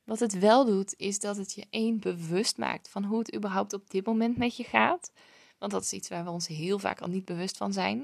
wat 0.04 0.20
het 0.20 0.40
wel 0.40 0.66
doet, 0.66 0.94
is 0.98 1.20
dat 1.20 1.38
het 1.38 1.54
je 1.54 1.66
één 1.70 2.00
bewust 2.00 2.58
maakt 2.58 2.90
van 2.90 3.04
hoe 3.04 3.20
het 3.20 3.36
überhaupt 3.36 3.74
op 3.74 3.90
dit 3.90 4.06
moment 4.06 4.38
met 4.38 4.56
je 4.56 4.64
gaat. 4.64 5.12
Want 5.62 5.74
dat 5.74 5.84
is 5.84 5.94
iets 5.94 6.10
waar 6.10 6.24
we 6.24 6.30
ons 6.30 6.48
heel 6.48 6.80
vaak 6.80 7.02
al 7.02 7.08
niet 7.08 7.26
bewust 7.26 7.58
van 7.58 7.74
zijn. 7.74 8.00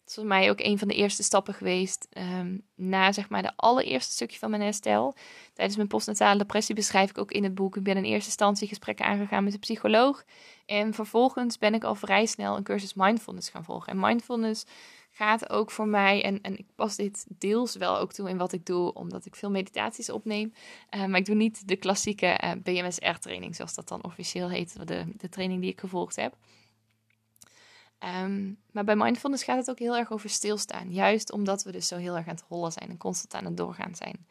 Het 0.00 0.08
is 0.08 0.14
voor 0.14 0.26
mij 0.26 0.50
ook 0.50 0.60
een 0.60 0.78
van 0.78 0.88
de 0.88 0.94
eerste 0.94 1.22
stappen 1.22 1.54
geweest 1.54 2.08
um, 2.18 2.62
na 2.74 3.12
zeg 3.12 3.28
maar 3.28 3.42
de 3.42 3.52
allereerste 3.56 4.12
stukje 4.12 4.38
van 4.38 4.50
mijn 4.50 4.62
herstel. 4.62 5.14
Tijdens 5.52 5.76
mijn 5.76 5.88
postnatale 5.88 6.38
depressie 6.38 6.74
beschrijf 6.74 7.10
ik 7.10 7.18
ook 7.18 7.32
in 7.32 7.42
het 7.42 7.54
boek. 7.54 7.76
Ik 7.76 7.82
ben 7.82 7.96
in 7.96 8.04
eerste 8.04 8.26
instantie 8.26 8.68
gesprekken 8.68 9.04
aangegaan 9.04 9.44
met 9.44 9.52
een 9.52 9.58
psycholoog. 9.58 10.24
En 10.66 10.94
vervolgens 10.94 11.58
ben 11.58 11.74
ik 11.74 11.84
al 11.84 11.94
vrij 11.94 12.26
snel 12.26 12.56
een 12.56 12.62
cursus 12.62 12.94
mindfulness 12.94 13.48
gaan 13.48 13.64
volgen. 13.64 13.92
En 13.92 14.00
mindfulness 14.00 14.64
gaat 15.10 15.50
ook 15.50 15.70
voor 15.70 15.88
mij, 15.88 16.22
en, 16.22 16.40
en 16.40 16.58
ik 16.58 16.66
pas 16.74 16.96
dit 16.96 17.26
deels 17.28 17.76
wel 17.76 17.98
ook 17.98 18.12
toe 18.12 18.28
in 18.28 18.36
wat 18.36 18.52
ik 18.52 18.66
doe, 18.66 18.94
omdat 18.94 19.26
ik 19.26 19.34
veel 19.34 19.50
meditaties 19.50 20.10
opneem. 20.10 20.52
Uh, 20.94 21.04
maar 21.04 21.18
ik 21.18 21.26
doe 21.26 21.34
niet 21.34 21.68
de 21.68 21.76
klassieke 21.76 22.26
eh, 22.26 22.50
BMSR-training, 22.62 23.56
zoals 23.56 23.74
dat 23.74 23.88
dan 23.88 24.04
officieel 24.04 24.50
heet, 24.50 24.86
de, 24.86 25.04
de 25.16 25.28
training 25.28 25.60
die 25.60 25.70
ik 25.70 25.80
gevolgd 25.80 26.16
heb. 26.16 26.36
Um, 28.04 28.58
maar 28.70 28.84
bij 28.84 28.96
mindfulness 28.96 29.44
gaat 29.44 29.56
het 29.56 29.70
ook 29.70 29.78
heel 29.78 29.96
erg 29.96 30.12
over 30.12 30.30
stilstaan. 30.30 30.92
Juist 30.92 31.32
omdat 31.32 31.62
we 31.62 31.72
dus 31.72 31.88
zo 31.88 31.96
heel 31.96 32.16
erg 32.16 32.26
aan 32.26 32.34
het 32.34 32.44
hollen 32.48 32.72
zijn 32.72 32.90
en 32.90 32.96
constant 32.96 33.34
aan 33.34 33.44
het 33.44 33.56
doorgaan 33.56 33.94
zijn. 33.94 34.26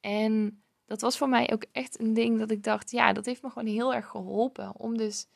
En 0.00 0.62
dat 0.86 1.00
was 1.00 1.18
voor 1.18 1.28
mij 1.28 1.52
ook 1.52 1.64
echt 1.72 2.00
een 2.00 2.14
ding 2.14 2.38
dat 2.38 2.50
ik 2.50 2.62
dacht, 2.62 2.90
ja, 2.90 3.12
dat 3.12 3.26
heeft 3.26 3.42
me 3.42 3.50
gewoon 3.50 3.68
heel 3.68 3.94
erg 3.94 4.06
geholpen. 4.06 4.76
Om 4.76 4.96
dus 4.96 5.26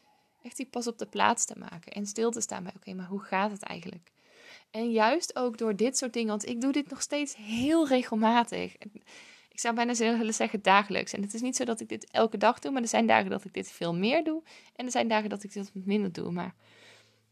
echt 0.42 0.56
die 0.56 0.66
pas 0.66 0.86
op 0.86 0.98
de 0.98 1.06
plaats 1.06 1.44
te 1.44 1.58
maken 1.58 1.92
en 1.92 2.06
stil 2.06 2.30
te 2.30 2.40
staan 2.40 2.62
bij, 2.62 2.72
oké, 2.76 2.94
maar 2.94 3.06
hoe 3.06 3.20
gaat 3.20 3.50
het 3.50 3.62
eigenlijk? 3.62 4.10
En 4.70 4.90
juist 4.90 5.36
ook 5.36 5.58
door 5.58 5.76
dit 5.76 5.96
soort 5.96 6.12
dingen, 6.12 6.28
want 6.28 6.48
ik 6.48 6.60
doe 6.60 6.72
dit 6.72 6.90
nog 6.90 7.02
steeds 7.02 7.36
heel 7.36 7.88
regelmatig. 7.88 8.76
Ik 9.48 9.60
zou 9.60 9.74
bijna 9.74 9.94
willen 9.94 10.34
zeggen 10.34 10.62
dagelijks. 10.62 11.12
En 11.12 11.22
het 11.22 11.34
is 11.34 11.40
niet 11.40 11.56
zo 11.56 11.64
dat 11.64 11.80
ik 11.80 11.88
dit 11.88 12.10
elke 12.10 12.36
dag 12.36 12.58
doe, 12.58 12.72
maar 12.72 12.82
er 12.82 12.88
zijn 12.88 13.06
dagen 13.06 13.30
dat 13.30 13.44
ik 13.44 13.54
dit 13.54 13.70
veel 13.70 13.94
meer 13.94 14.24
doe. 14.24 14.42
En 14.76 14.84
er 14.84 14.90
zijn 14.90 15.08
dagen 15.08 15.28
dat 15.28 15.42
ik 15.42 15.52
dit 15.52 15.70
minder 15.74 16.12
doe. 16.12 16.30
Maar 16.30 16.54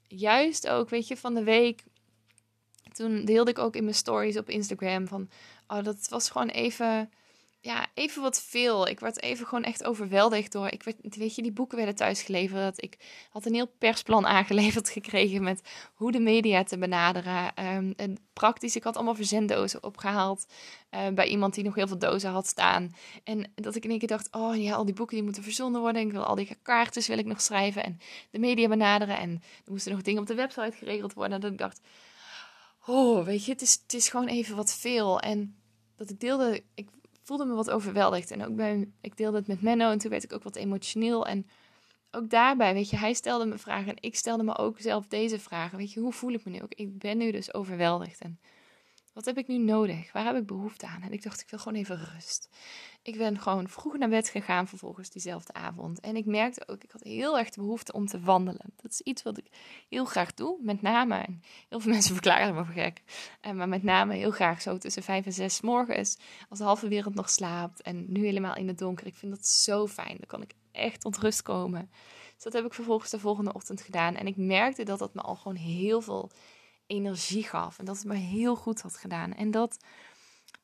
juist 0.08 0.68
ook, 0.68 0.88
weet 0.88 1.08
je, 1.08 1.16
van 1.16 1.34
de 1.34 1.42
week. 1.42 1.84
Toen 2.92 3.24
deelde 3.24 3.50
ik 3.50 3.58
ook 3.58 3.76
in 3.76 3.84
mijn 3.84 3.94
stories 3.94 4.36
op 4.36 4.48
Instagram 4.48 5.08
van. 5.08 5.28
Oh, 5.66 5.82
dat 5.82 6.08
was 6.08 6.30
gewoon 6.30 6.48
even 6.48 7.10
ja, 7.60 7.86
even 7.94 8.22
wat 8.22 8.42
veel. 8.42 8.88
Ik 8.88 9.00
werd 9.00 9.22
even 9.22 9.46
gewoon 9.46 9.64
echt 9.64 9.84
overweldigd 9.84 10.52
door. 10.52 10.66
Ik 10.68 10.82
werd, 10.82 11.16
weet 11.16 11.34
je, 11.34 11.42
die 11.42 11.52
boeken 11.52 11.76
werden 11.76 11.94
thuisgeleverd. 11.94 12.82
Ik 12.82 12.96
had 13.30 13.46
een 13.46 13.54
heel 13.54 13.72
persplan 13.78 14.26
aangeleverd 14.36 14.88
gekregen 14.88 15.42
met 15.42 15.62
hoe 15.94 16.12
de 16.12 16.20
media 16.20 16.64
te 16.64 16.78
benaderen. 16.78 17.66
Um, 17.74 17.92
en 17.96 18.18
praktisch, 18.32 18.76
ik 18.76 18.82
had 18.82 18.96
allemaal 18.96 19.14
verzenddozen 19.14 19.82
opgehaald 19.82 20.46
uh, 20.90 21.08
bij 21.08 21.26
iemand 21.26 21.54
die 21.54 21.64
nog 21.64 21.74
heel 21.74 21.86
veel 21.86 21.98
dozen 21.98 22.30
had 22.30 22.46
staan. 22.46 22.94
En 23.24 23.52
dat 23.54 23.74
ik 23.74 23.84
in 23.84 23.90
één 23.90 23.98
keer 23.98 24.08
dacht: 24.08 24.28
oh 24.30 24.56
ja, 24.56 24.74
al 24.74 24.84
die 24.84 24.94
boeken 24.94 25.14
die 25.14 25.24
moeten 25.24 25.42
verzonden 25.42 25.80
worden. 25.80 26.02
Ik 26.02 26.12
wil 26.12 26.24
al 26.24 26.34
die 26.34 26.56
kaartjes 26.62 27.06
wil 27.06 27.18
ik 27.18 27.26
nog 27.26 27.40
schrijven 27.40 27.84
en 27.84 27.98
de 28.30 28.38
media 28.38 28.68
benaderen. 28.68 29.18
En 29.18 29.30
er 29.64 29.72
moesten 29.72 29.92
nog 29.92 30.02
dingen 30.02 30.20
op 30.20 30.26
de 30.26 30.34
website 30.34 30.76
geregeld 30.76 31.12
worden. 31.12 31.40
Dat 31.40 31.52
ik 31.52 31.58
dacht: 31.58 31.80
oh, 32.86 33.24
weet 33.24 33.44
je, 33.44 33.52
het 33.52 33.62
is, 33.62 33.78
het 33.82 33.94
is 33.94 34.08
gewoon 34.08 34.28
even 34.28 34.56
wat 34.56 34.74
veel. 34.74 35.20
En 35.20 35.56
dat 35.96 36.10
ik 36.10 36.20
deelde, 36.20 36.62
ik 36.74 36.88
voelde 37.28 37.44
me 37.44 37.54
wat 37.54 37.70
overweldigd. 37.70 38.30
En 38.30 38.44
ook 38.44 38.56
bij, 38.56 38.88
ik 39.00 39.16
deelde 39.16 39.36
het 39.36 39.46
met 39.46 39.62
Menno 39.62 39.90
en 39.90 39.98
toen 39.98 40.10
werd 40.10 40.24
ik 40.24 40.32
ook 40.32 40.42
wat 40.42 40.56
emotioneel. 40.56 41.26
En 41.26 41.46
ook 42.10 42.30
daarbij, 42.30 42.74
weet 42.74 42.90
je, 42.90 42.96
hij 42.96 43.12
stelde 43.12 43.46
me 43.46 43.58
vragen 43.58 43.88
en 43.88 43.96
ik 44.00 44.16
stelde 44.16 44.42
me 44.42 44.56
ook 44.56 44.80
zelf 44.80 45.06
deze 45.06 45.38
vragen. 45.38 45.78
Weet 45.78 45.92
je, 45.92 46.00
hoe 46.00 46.12
voel 46.12 46.32
ik 46.32 46.44
me 46.44 46.50
nu 46.50 46.62
ook? 46.62 46.74
Ik 46.74 46.98
ben 46.98 47.18
nu 47.18 47.30
dus 47.30 47.54
overweldigd. 47.54 48.20
En 48.20 48.38
wat 49.18 49.26
heb 49.26 49.38
ik 49.38 49.48
nu 49.48 49.58
nodig? 49.58 50.12
Waar 50.12 50.24
heb 50.24 50.36
ik 50.36 50.46
behoefte 50.46 50.86
aan? 50.86 51.02
En 51.02 51.12
ik 51.12 51.22
dacht, 51.22 51.40
ik 51.40 51.50
wil 51.50 51.58
gewoon 51.58 51.78
even 51.78 52.08
rust. 52.14 52.48
Ik 53.02 53.16
ben 53.18 53.40
gewoon 53.40 53.68
vroeg 53.68 53.96
naar 53.96 54.08
bed 54.08 54.28
gegaan 54.28 54.68
vervolgens 54.68 55.10
diezelfde 55.10 55.52
avond. 55.52 56.00
En 56.00 56.16
ik 56.16 56.26
merkte 56.26 56.68
ook, 56.68 56.84
ik 56.84 56.90
had 56.90 57.02
heel 57.02 57.38
erg 57.38 57.50
de 57.50 57.60
behoefte 57.60 57.92
om 57.92 58.06
te 58.06 58.20
wandelen. 58.20 58.72
Dat 58.76 58.90
is 58.90 59.00
iets 59.00 59.22
wat 59.22 59.38
ik 59.38 59.46
heel 59.88 60.04
graag 60.04 60.34
doe. 60.34 60.58
Met 60.62 60.82
name, 60.82 61.14
en 61.14 61.42
heel 61.68 61.80
veel 61.80 61.92
mensen 61.96 62.12
verklaren 62.12 62.54
me 62.54 62.64
voor 62.64 62.74
gek. 62.74 63.02
En 63.40 63.56
maar 63.56 63.68
met 63.68 63.82
name 63.82 64.14
heel 64.14 64.30
graag 64.30 64.62
zo 64.62 64.78
tussen 64.78 65.02
vijf 65.02 65.26
en 65.26 65.32
zes 65.32 65.60
morgens. 65.60 66.18
Als 66.48 66.58
de 66.58 66.64
halve 66.64 66.88
wereld 66.88 67.14
nog 67.14 67.30
slaapt. 67.30 67.82
En 67.82 68.12
nu 68.12 68.24
helemaal 68.24 68.56
in 68.56 68.68
het 68.68 68.78
donker. 68.78 69.06
Ik 69.06 69.16
vind 69.16 69.34
dat 69.34 69.46
zo 69.46 69.86
fijn. 69.86 70.16
Dan 70.16 70.26
kan 70.26 70.42
ik 70.42 70.52
echt 70.72 71.00
tot 71.00 71.18
rust 71.18 71.42
komen. 71.42 71.90
Dus 72.34 72.42
dat 72.42 72.52
heb 72.52 72.64
ik 72.64 72.74
vervolgens 72.74 73.10
de 73.10 73.18
volgende 73.18 73.52
ochtend 73.52 73.80
gedaan. 73.80 74.14
En 74.14 74.26
ik 74.26 74.36
merkte 74.36 74.82
dat 74.82 74.98
dat 74.98 75.14
me 75.14 75.20
al 75.20 75.36
gewoon 75.36 75.56
heel 75.56 76.00
veel 76.00 76.30
energie 76.88 77.42
gaf. 77.42 77.78
En 77.78 77.84
dat 77.84 77.96
het 77.96 78.06
me 78.06 78.14
heel 78.14 78.56
goed 78.56 78.80
had 78.80 78.96
gedaan. 78.96 79.34
En 79.34 79.50
dat 79.50 79.78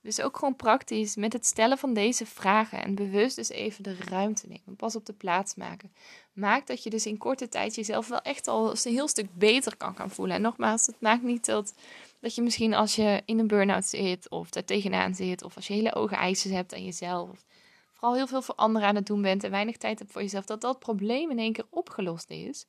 Dus 0.01 0.21
ook 0.21 0.39
gewoon 0.39 0.57
praktisch 0.57 1.17
met 1.17 1.33
het 1.33 1.47
stellen 1.47 1.79
van 1.79 1.95
deze 1.95 2.27
vragen 2.27 2.83
en 2.83 2.95
bewust 2.95 3.37
dus 3.37 3.49
even 3.49 3.83
de 3.83 3.97
ruimte 4.09 4.47
nemen. 4.47 4.77
Pas 4.77 4.97
op 4.97 5.07
de 5.07 5.13
plaats 5.13 5.55
maken. 5.55 5.93
Maakt 6.33 6.67
dat 6.67 6.83
je 6.83 6.91
dus 6.91 7.07
in 7.07 7.19
korte 7.19 7.49
tijd 7.49 7.75
jezelf 7.75 8.09
wel 8.09 8.21
echt 8.21 8.49
al 8.49 8.71
een 8.71 8.93
heel 8.93 9.09
stuk 9.09 9.35
beter 9.35 9.77
kan 9.77 9.97
gaan 9.97 10.11
voelen. 10.11 10.37
En 10.37 10.43
nogmaals, 10.43 10.87
het 10.87 11.01
maakt 11.01 11.23
niet 11.23 11.45
dat, 11.45 11.75
dat 12.21 12.35
je 12.35 12.43
misschien 12.43 12.75
als 12.75 12.95
je 12.95 13.23
in 13.25 13.39
een 13.39 13.47
burn-out 13.47 13.85
zit 13.85 14.29
of 14.31 14.51
daar 14.51 14.65
tegenaan 14.65 15.15
zit. 15.15 15.43
Of 15.43 15.57
als 15.57 15.67
je 15.67 15.75
hele 15.75 15.95
ogen 15.95 16.17
eisen 16.17 16.53
hebt 16.53 16.75
aan 16.75 16.85
jezelf. 16.85 17.31
Of 17.31 17.45
vooral 17.93 18.15
heel 18.15 18.27
veel 18.27 18.43
voor 18.43 18.55
anderen 18.55 18.89
aan 18.89 18.95
het 18.95 19.07
doen 19.07 19.23
bent 19.23 19.45
en 19.45 19.51
weinig 19.51 19.77
tijd 19.77 19.99
hebt 19.99 20.13
voor 20.13 20.23
jezelf. 20.23 20.45
Dat 20.45 20.61
dat 20.61 20.79
probleem 20.79 21.31
in 21.31 21.39
één 21.39 21.53
keer 21.53 21.67
opgelost 21.71 22.31
is. 22.31 22.67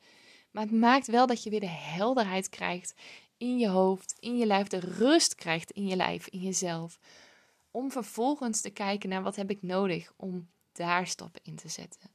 Maar 0.52 0.64
het 0.64 0.74
maakt 0.74 1.08
wel 1.08 1.28
dat 1.28 1.44
je 1.44 1.50
weer 1.50 1.60
de 1.60 1.68
helderheid 1.70 2.50
krijgt 2.50 2.94
in 3.38 3.58
je 3.58 3.68
hoofd, 3.68 4.16
in 4.20 4.38
je 4.38 4.46
lijf. 4.46 4.68
De 4.68 4.80
rust 4.80 5.36
krijgt 5.36 5.72
in 5.72 5.88
je 5.88 5.96
lijf, 5.96 6.28
in 6.28 6.40
jezelf 6.40 7.00
om 7.76 7.92
vervolgens 7.92 8.62
te 8.62 8.70
kijken 8.70 9.10
naar 9.10 9.24
wat 9.24 9.36
heb 9.36 9.50
ik 9.50 9.62
nodig 9.62 10.14
om 10.16 10.50
daar 10.72 11.08
stappen 11.08 11.42
in 11.44 11.56
te 11.56 11.70
zetten. 11.70 12.12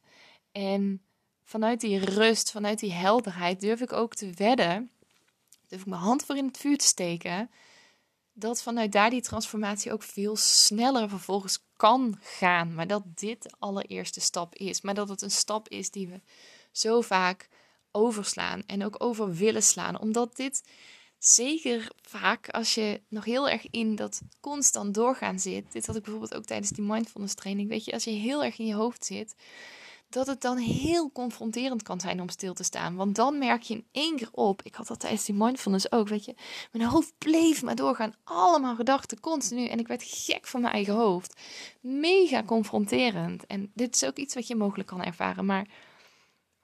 En 0.52 1.02
vanuit 1.42 1.80
die 1.80 1.98
rust, 1.98 2.50
vanuit 2.50 2.78
die 2.78 2.92
helderheid 2.92 3.60
durf 3.60 3.80
ik 3.80 3.92
ook 3.92 4.14
te 4.14 4.32
wedden, 4.32 4.90
durf 5.66 5.80
ik 5.80 5.86
mijn 5.86 6.00
hand 6.00 6.24
voor 6.24 6.36
in 6.36 6.46
het 6.46 6.58
vuur 6.58 6.78
te 6.78 6.84
steken, 6.84 7.50
dat 8.32 8.62
vanuit 8.62 8.92
daar 8.92 9.10
die 9.10 9.20
transformatie 9.20 9.92
ook 9.92 10.02
veel 10.02 10.36
sneller 10.36 11.08
vervolgens 11.08 11.64
kan 11.76 12.18
gaan. 12.20 12.74
Maar 12.74 12.86
dat 12.86 13.02
dit 13.18 13.42
de 13.42 13.50
allereerste 13.58 14.20
stap 14.20 14.54
is. 14.54 14.80
Maar 14.80 14.94
dat 14.94 15.08
het 15.08 15.22
een 15.22 15.30
stap 15.30 15.68
is 15.68 15.90
die 15.90 16.08
we 16.08 16.20
zo 16.72 17.00
vaak 17.00 17.48
overslaan 17.90 18.62
en 18.66 18.84
ook 18.84 19.02
over 19.02 19.34
willen 19.34 19.62
slaan. 19.62 20.00
Omdat 20.00 20.36
dit 20.36 20.62
zeker 21.24 21.90
vaak 22.02 22.48
als 22.48 22.74
je 22.74 23.00
nog 23.08 23.24
heel 23.24 23.48
erg 23.48 23.66
in 23.70 23.96
dat 23.96 24.20
constant 24.40 24.94
doorgaan 24.94 25.38
zit. 25.38 25.72
Dit 25.72 25.86
had 25.86 25.96
ik 25.96 26.02
bijvoorbeeld 26.02 26.34
ook 26.34 26.44
tijdens 26.44 26.70
die 26.70 26.84
mindfulness 26.84 27.34
training. 27.34 27.68
Weet 27.68 27.84
je, 27.84 27.92
als 27.92 28.04
je 28.04 28.10
heel 28.10 28.44
erg 28.44 28.58
in 28.58 28.66
je 28.66 28.74
hoofd 28.74 29.04
zit, 29.04 29.34
dat 30.08 30.26
het 30.26 30.40
dan 30.40 30.56
heel 30.56 31.12
confronterend 31.12 31.82
kan 31.82 32.00
zijn 32.00 32.20
om 32.20 32.28
stil 32.28 32.54
te 32.54 32.62
staan. 32.62 32.94
Want 32.96 33.16
dan 33.16 33.38
merk 33.38 33.62
je 33.62 33.74
in 33.74 33.86
één 33.92 34.16
keer 34.16 34.28
op. 34.32 34.62
Ik 34.62 34.74
had 34.74 34.86
dat 34.86 35.00
tijdens 35.00 35.24
die 35.24 35.34
mindfulness 35.34 35.92
ook, 35.92 36.08
weet 36.08 36.24
je. 36.24 36.34
Mijn 36.72 36.88
hoofd 36.88 37.12
bleef 37.18 37.62
maar 37.62 37.74
doorgaan. 37.74 38.14
Allemaal 38.24 38.74
gedachten 38.74 39.20
continu. 39.20 39.66
En 39.66 39.78
ik 39.78 39.88
werd 39.88 40.02
gek 40.02 40.46
van 40.46 40.60
mijn 40.60 40.72
eigen 40.72 40.94
hoofd. 40.94 41.40
Mega 41.80 42.42
confronterend. 42.42 43.46
En 43.46 43.70
dit 43.74 43.94
is 43.94 44.04
ook 44.04 44.16
iets 44.16 44.34
wat 44.34 44.46
je 44.46 44.56
mogelijk 44.56 44.88
kan 44.88 45.04
ervaren. 45.04 45.46
Maar 45.46 45.66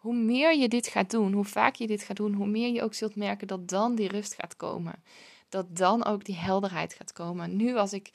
hoe 0.06 0.14
meer 0.14 0.56
je 0.56 0.68
dit 0.68 0.86
gaat 0.86 1.10
doen, 1.10 1.32
hoe 1.32 1.44
vaak 1.44 1.74
je 1.74 1.86
dit 1.86 2.02
gaat 2.02 2.16
doen, 2.16 2.32
hoe 2.32 2.46
meer 2.46 2.72
je 2.72 2.82
ook 2.82 2.94
zult 2.94 3.16
merken 3.16 3.46
dat 3.46 3.68
dan 3.68 3.94
die 3.94 4.08
rust 4.08 4.34
gaat 4.34 4.56
komen. 4.56 4.94
Dat 5.48 5.76
dan 5.76 6.04
ook 6.04 6.24
die 6.24 6.34
helderheid 6.34 6.94
gaat 6.94 7.12
komen. 7.12 7.56
Nu 7.56 7.76
als 7.76 7.92
ik, 7.92 8.10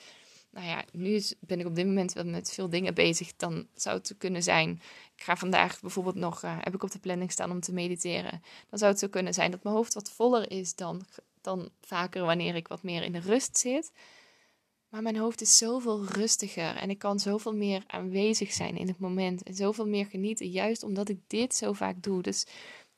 nou 0.50 0.66
ja, 0.66 0.84
nu 0.92 1.22
ben 1.40 1.60
ik 1.60 1.66
op 1.66 1.74
dit 1.74 1.86
moment 1.86 2.12
wel 2.12 2.24
met 2.24 2.52
veel 2.52 2.68
dingen 2.68 2.94
bezig. 2.94 3.36
Dan 3.36 3.66
zou 3.74 3.96
het 3.96 4.14
kunnen 4.18 4.42
zijn, 4.42 4.70
ik 5.16 5.22
ga 5.22 5.36
vandaag 5.36 5.80
bijvoorbeeld 5.80 6.14
nog, 6.14 6.42
uh, 6.42 6.56
heb 6.60 6.74
ik 6.74 6.82
op 6.82 6.90
de 6.90 6.98
planning 6.98 7.32
staan 7.32 7.50
om 7.50 7.60
te 7.60 7.72
mediteren. 7.72 8.42
Dan 8.68 8.78
zou 8.78 8.90
het 8.90 9.00
zo 9.00 9.08
kunnen 9.08 9.34
zijn 9.34 9.50
dat 9.50 9.62
mijn 9.62 9.74
hoofd 9.74 9.94
wat 9.94 10.10
voller 10.10 10.50
is 10.50 10.74
dan, 10.74 11.04
dan 11.40 11.70
vaker 11.80 12.24
wanneer 12.24 12.54
ik 12.54 12.68
wat 12.68 12.82
meer 12.82 13.02
in 13.02 13.12
de 13.12 13.20
rust 13.20 13.58
zit. 13.58 13.92
Maar 14.92 15.02
mijn 15.02 15.16
hoofd 15.16 15.40
is 15.40 15.56
zoveel 15.56 16.04
rustiger 16.04 16.76
en 16.76 16.90
ik 16.90 16.98
kan 16.98 17.20
zoveel 17.20 17.54
meer 17.54 17.84
aanwezig 17.86 18.52
zijn 18.52 18.76
in 18.76 18.88
het 18.88 18.98
moment 18.98 19.42
en 19.42 19.54
zoveel 19.54 19.86
meer 19.86 20.06
genieten, 20.06 20.50
juist 20.50 20.82
omdat 20.82 21.08
ik 21.08 21.18
dit 21.26 21.54
zo 21.54 21.72
vaak 21.72 22.02
doe. 22.02 22.22
Dus 22.22 22.46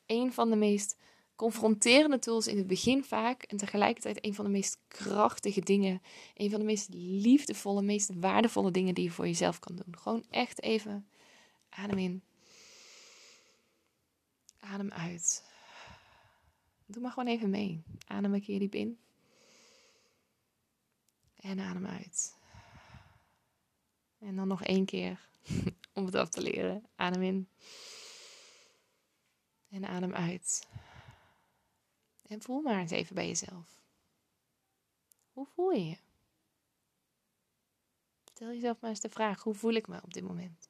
een 0.05 0.33
van 0.33 0.49
de 0.49 0.55
meest 0.55 0.97
confronterende 1.35 2.19
tools 2.19 2.47
in 2.47 2.57
het 2.57 2.67
begin 2.67 3.03
vaak 3.03 3.43
en 3.43 3.57
tegelijkertijd 3.57 4.25
een 4.25 4.33
van 4.33 4.45
de 4.45 4.51
meest 4.51 4.77
krachtige 4.87 5.61
dingen, 5.61 6.01
een 6.33 6.49
van 6.49 6.59
de 6.59 6.65
meest 6.65 6.87
liefdevolle, 6.93 7.81
meest 7.81 8.11
waardevolle 8.13 8.71
dingen 8.71 8.93
die 8.93 9.03
je 9.03 9.11
voor 9.11 9.25
jezelf 9.25 9.59
kan 9.59 9.75
doen. 9.75 9.97
Gewoon 9.97 10.25
echt 10.29 10.61
even 10.61 11.07
adem 11.69 11.97
in, 11.97 12.23
adem 14.59 14.91
uit. 14.91 15.43
Doe 16.85 17.01
maar 17.01 17.11
gewoon 17.11 17.33
even 17.33 17.49
mee. 17.49 17.83
Adem 18.07 18.33
een 18.33 18.41
keer 18.41 18.59
diep 18.59 18.75
in. 18.75 18.99
En 21.45 21.59
adem 21.59 21.85
uit. 21.85 22.37
En 24.19 24.35
dan 24.35 24.47
nog 24.47 24.63
één 24.63 24.85
keer 24.85 25.29
om 25.93 26.05
het 26.05 26.15
af 26.15 26.29
te 26.29 26.41
leren. 26.41 26.85
Adem 26.95 27.21
in. 27.21 27.49
En 29.69 29.85
adem 29.85 30.13
uit. 30.13 30.67
En 32.27 32.41
voel 32.41 32.61
maar 32.61 32.79
eens 32.79 32.91
even 32.91 33.15
bij 33.15 33.27
jezelf. 33.27 33.83
Hoe 35.31 35.45
voel 35.45 35.71
je 35.71 35.85
je? 35.85 35.97
Stel 38.23 38.47
jezelf 38.47 38.79
maar 38.79 38.89
eens 38.89 38.99
de 38.99 39.09
vraag: 39.09 39.43
hoe 39.43 39.55
voel 39.55 39.73
ik 39.73 39.87
me 39.87 40.01
op 40.03 40.13
dit 40.13 40.23
moment? 40.23 40.69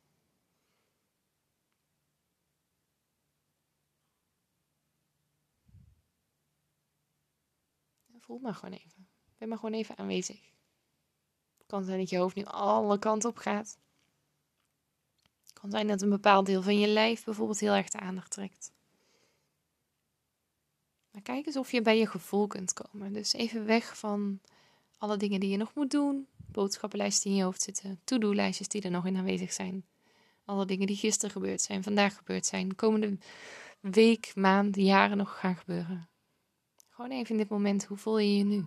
voel 8.25 8.39
maar 8.39 8.55
gewoon 8.55 8.77
even. 8.77 9.07
Ben 9.37 9.47
maar 9.47 9.57
gewoon 9.57 9.73
even 9.73 9.97
aanwezig. 9.97 10.54
Kan 11.75 11.83
zijn 11.83 11.99
dat 11.99 12.09
je 12.09 12.17
hoofd 12.17 12.35
nu 12.35 12.43
alle 12.43 12.99
kanten 12.99 13.29
op 13.29 13.37
gaat. 13.37 13.77
Kan 15.53 15.71
zijn 15.71 15.87
dat 15.87 16.01
een 16.01 16.09
bepaald 16.09 16.45
deel 16.45 16.61
van 16.61 16.79
je 16.79 16.87
lijf 16.87 17.23
bijvoorbeeld 17.23 17.59
heel 17.59 17.73
erg 17.73 17.89
de 17.89 17.99
aandacht 17.99 18.31
trekt. 18.31 18.71
Maar 21.11 21.21
kijk 21.21 21.45
eens 21.45 21.57
of 21.57 21.71
je 21.71 21.81
bij 21.81 21.97
je 21.97 22.07
gevoel 22.07 22.47
kunt 22.47 22.73
komen. 22.73 23.13
Dus 23.13 23.33
even 23.33 23.65
weg 23.65 23.97
van 23.97 24.39
alle 24.97 25.17
dingen 25.17 25.39
die 25.39 25.49
je 25.49 25.57
nog 25.57 25.73
moet 25.73 25.91
doen. 25.91 26.27
Boodschappenlijsten 26.37 27.23
die 27.23 27.31
in 27.31 27.37
je 27.37 27.43
hoofd 27.43 27.61
zitten. 27.61 27.99
To-do-lijstjes 28.03 28.67
die 28.67 28.81
er 28.81 28.91
nog 28.91 29.05
in 29.05 29.17
aanwezig 29.17 29.53
zijn. 29.53 29.85
Alle 30.45 30.65
dingen 30.65 30.87
die 30.87 30.95
gisteren 30.95 31.31
gebeurd 31.31 31.61
zijn, 31.61 31.83
vandaag 31.83 32.15
gebeurd 32.17 32.45
zijn. 32.45 32.75
Komende 32.75 33.17
week, 33.79 34.31
maand, 34.35 34.75
jaren 34.75 35.17
nog 35.17 35.39
gaan 35.39 35.55
gebeuren. 35.55 36.09
Gewoon 36.89 37.11
even 37.11 37.31
in 37.31 37.37
dit 37.37 37.49
moment, 37.49 37.85
hoe 37.85 37.97
voel 37.97 38.19
je 38.19 38.37
je 38.37 38.43
nu? 38.43 38.65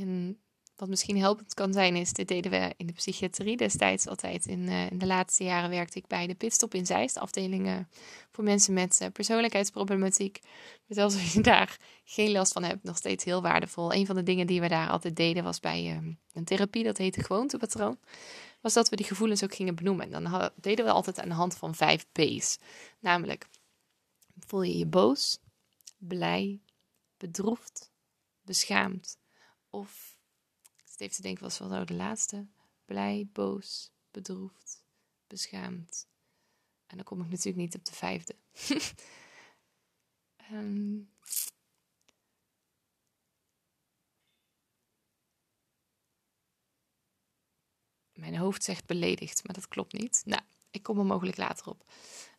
En 0.00 0.40
wat 0.76 0.88
misschien 0.88 1.18
helpend 1.18 1.54
kan 1.54 1.72
zijn, 1.72 1.96
is, 1.96 2.12
dit 2.12 2.28
deden 2.28 2.50
we 2.50 2.74
in 2.76 2.86
de 2.86 2.92
psychiatrie 2.92 3.56
destijds 3.56 4.06
altijd. 4.06 4.46
In, 4.46 4.60
uh, 4.60 4.90
in 4.90 4.98
de 4.98 5.06
laatste 5.06 5.44
jaren 5.44 5.70
werkte 5.70 5.98
ik 5.98 6.06
bij 6.06 6.26
de 6.26 6.34
Pitstop 6.34 6.74
in 6.74 6.86
Zeist, 6.86 7.18
afdelingen 7.18 7.88
voor 8.30 8.44
mensen 8.44 8.74
met 8.74 8.98
uh, 9.02 9.08
persoonlijkheidsproblematiek. 9.12 10.40
Dus 10.86 10.96
als 10.96 11.32
je 11.32 11.40
daar 11.52 11.78
geen 12.04 12.30
last 12.30 12.52
van 12.52 12.62
hebt, 12.62 12.82
nog 12.82 12.96
steeds 12.96 13.24
heel 13.24 13.42
waardevol. 13.42 13.92
Een 13.92 14.06
van 14.06 14.16
de 14.16 14.22
dingen 14.22 14.46
die 14.46 14.60
we 14.60 14.68
daar 14.68 14.88
altijd 14.88 15.16
deden 15.16 15.44
was 15.44 15.60
bij 15.60 15.84
uh, 15.84 16.12
een 16.32 16.44
therapie, 16.44 16.84
dat 16.84 16.98
heette 16.98 17.22
gewoontepatroon. 17.22 17.98
Was 18.60 18.72
dat 18.72 18.88
we 18.88 18.96
die 18.96 19.06
gevoelens 19.06 19.44
ook 19.44 19.54
gingen 19.54 19.74
benoemen. 19.74 20.12
En 20.12 20.22
dan 20.22 20.50
deden 20.56 20.84
we 20.84 20.90
altijd 20.90 21.18
aan 21.18 21.28
de 21.28 21.34
hand 21.34 21.56
van 21.56 21.74
vijf 21.74 22.06
B's. 22.12 22.58
Namelijk, 23.00 23.46
voel 24.46 24.62
je 24.62 24.78
je 24.78 24.86
boos, 24.86 25.38
blij, 25.98 26.60
bedroefd, 27.16 27.90
beschaamd 28.42 29.18
of, 29.76 30.18
even 30.96 31.16
te 31.16 31.22
denken, 31.22 31.42
was 31.42 31.58
wel 31.58 31.68
nou 31.68 31.84
de 31.84 31.94
laatste. 31.94 32.46
Blij, 32.84 33.28
boos, 33.32 33.92
bedroefd, 34.10 34.84
beschaamd. 35.26 36.08
En 36.86 36.96
dan 36.96 37.04
kom 37.04 37.20
ik 37.20 37.28
natuurlijk 37.28 37.56
niet 37.56 37.74
op 37.74 37.84
de 37.84 37.92
vijfde. 37.92 38.36
um, 40.52 41.10
mijn 48.22 48.36
hoofd 48.36 48.64
zegt 48.64 48.86
beledigd, 48.86 49.44
maar 49.44 49.54
dat 49.54 49.68
klopt 49.68 49.92
niet. 49.92 50.22
Nou, 50.24 50.42
ik 50.70 50.82
kom 50.82 50.98
er 50.98 51.06
mogelijk 51.06 51.36
later 51.36 51.66
op. 51.66 51.92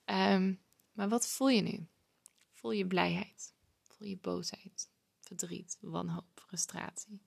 Um, 0.06 0.62
maar 0.92 1.10
wat 1.10 1.28
voel 1.28 1.50
je 1.50 1.62
nu? 1.62 1.88
Voel 2.54 2.72
je 2.72 2.88
blijheid? 2.88 3.54
Voel 3.82 4.08
je 4.08 4.18
boosheid? 4.18 4.90
verdriet, 5.28 5.78
wanhoop, 5.82 6.37
frustratie? 6.48 7.22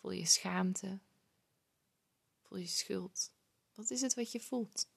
Voel 0.00 0.10
je 0.10 0.26
schaamte? 0.26 0.98
Voel 2.40 2.58
je 2.58 2.66
schuld? 2.66 3.32
Wat 3.74 3.90
is 3.90 4.00
het 4.00 4.14
wat 4.14 4.32
je 4.32 4.40
voelt? 4.40 4.88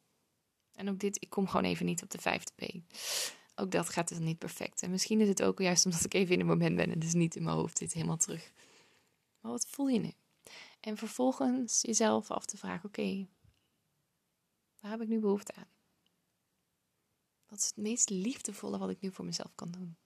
En 0.73 0.89
ook 0.89 0.99
dit, 0.99 1.21
ik 1.21 1.29
kom 1.29 1.47
gewoon 1.47 1.65
even 1.65 1.85
niet 1.85 2.03
op 2.03 2.09
de 2.09 2.21
vijfde 2.21 2.51
P. 2.55 2.73
Ook 3.55 3.71
dat 3.71 3.89
gaat 3.89 4.07
dus 4.07 4.19
niet 4.19 4.37
perfect. 4.37 4.81
En 4.81 4.91
misschien 4.91 5.21
is 5.21 5.27
het 5.27 5.43
ook 5.43 5.59
juist 5.59 5.85
omdat 5.85 6.05
ik 6.05 6.13
even 6.13 6.33
in 6.33 6.39
een 6.39 6.45
moment 6.45 6.75
ben 6.75 6.91
en 6.91 6.99
dus 6.99 7.13
niet 7.13 7.35
in 7.35 7.43
mijn 7.43 7.55
hoofd 7.55 7.77
zit 7.77 7.93
helemaal 7.93 8.17
terug. 8.17 8.51
Maar 9.39 9.51
wat 9.51 9.67
voel 9.67 9.87
je 9.87 9.99
nu? 9.99 10.11
En 10.79 10.97
vervolgens 10.97 11.81
jezelf 11.81 12.31
af 12.31 12.45
te 12.45 12.57
vragen: 12.57 12.89
oké, 12.89 13.27
waar 14.79 14.91
heb 14.91 15.01
ik 15.01 15.07
nu 15.07 15.19
behoefte 15.19 15.53
aan? 15.53 15.69
Wat 17.47 17.59
is 17.59 17.65
het 17.65 17.77
meest 17.77 18.09
liefdevolle 18.09 18.77
wat 18.77 18.89
ik 18.89 19.01
nu 19.01 19.11
voor 19.11 19.25
mezelf 19.25 19.55
kan 19.55 19.71
doen? 19.71 19.97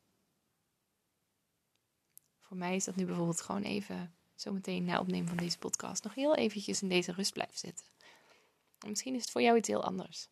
Voor 2.47 2.57
mij 2.57 2.75
is 2.75 2.83
dat 2.83 2.95
nu 2.95 3.05
bijvoorbeeld 3.05 3.41
gewoon 3.41 3.61
even, 3.61 4.13
zometeen 4.35 4.85
na 4.85 4.99
opnemen 4.99 5.27
van 5.27 5.37
deze 5.37 5.57
podcast, 5.57 6.03
nog 6.03 6.15
heel 6.15 6.35
eventjes 6.35 6.81
in 6.81 6.89
deze 6.89 7.11
rust 7.11 7.33
blijven 7.33 7.57
zitten. 7.57 7.85
En 8.79 8.89
misschien 8.89 9.15
is 9.15 9.21
het 9.21 9.31
voor 9.31 9.41
jou 9.41 9.57
iets 9.57 9.67
heel 9.67 9.83
anders. 9.83 10.27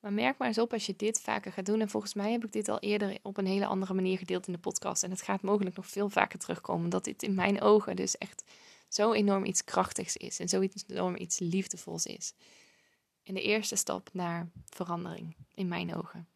Maar 0.00 0.12
merk 0.12 0.38
maar 0.38 0.48
eens 0.48 0.58
op 0.58 0.72
als 0.72 0.86
je 0.86 0.94
dit 0.96 1.20
vaker 1.20 1.52
gaat 1.52 1.66
doen. 1.66 1.80
En 1.80 1.88
volgens 1.88 2.14
mij 2.14 2.32
heb 2.32 2.44
ik 2.44 2.52
dit 2.52 2.68
al 2.68 2.78
eerder 2.78 3.18
op 3.22 3.36
een 3.36 3.46
hele 3.46 3.66
andere 3.66 3.94
manier 3.94 4.18
gedeeld 4.18 4.46
in 4.46 4.52
de 4.52 4.58
podcast. 4.58 5.02
En 5.02 5.10
het 5.10 5.22
gaat 5.22 5.42
mogelijk 5.42 5.76
nog 5.76 5.86
veel 5.86 6.08
vaker 6.08 6.38
terugkomen. 6.38 6.90
Dat 6.90 7.04
dit 7.04 7.22
in 7.22 7.34
mijn 7.34 7.60
ogen 7.60 7.96
dus 7.96 8.18
echt 8.18 8.44
zo 8.88 9.12
enorm 9.12 9.44
iets 9.44 9.64
krachtigs 9.64 10.16
is. 10.16 10.38
En 10.38 10.48
zo 10.48 10.60
enorm 10.86 11.16
iets 11.16 11.38
liefdevols 11.38 12.06
is. 12.06 12.34
En 13.22 13.34
de 13.34 13.42
eerste 13.42 13.76
stap 13.76 14.08
naar 14.12 14.50
verandering, 14.68 15.36
in 15.54 15.68
mijn 15.68 15.94
ogen. 15.94 16.28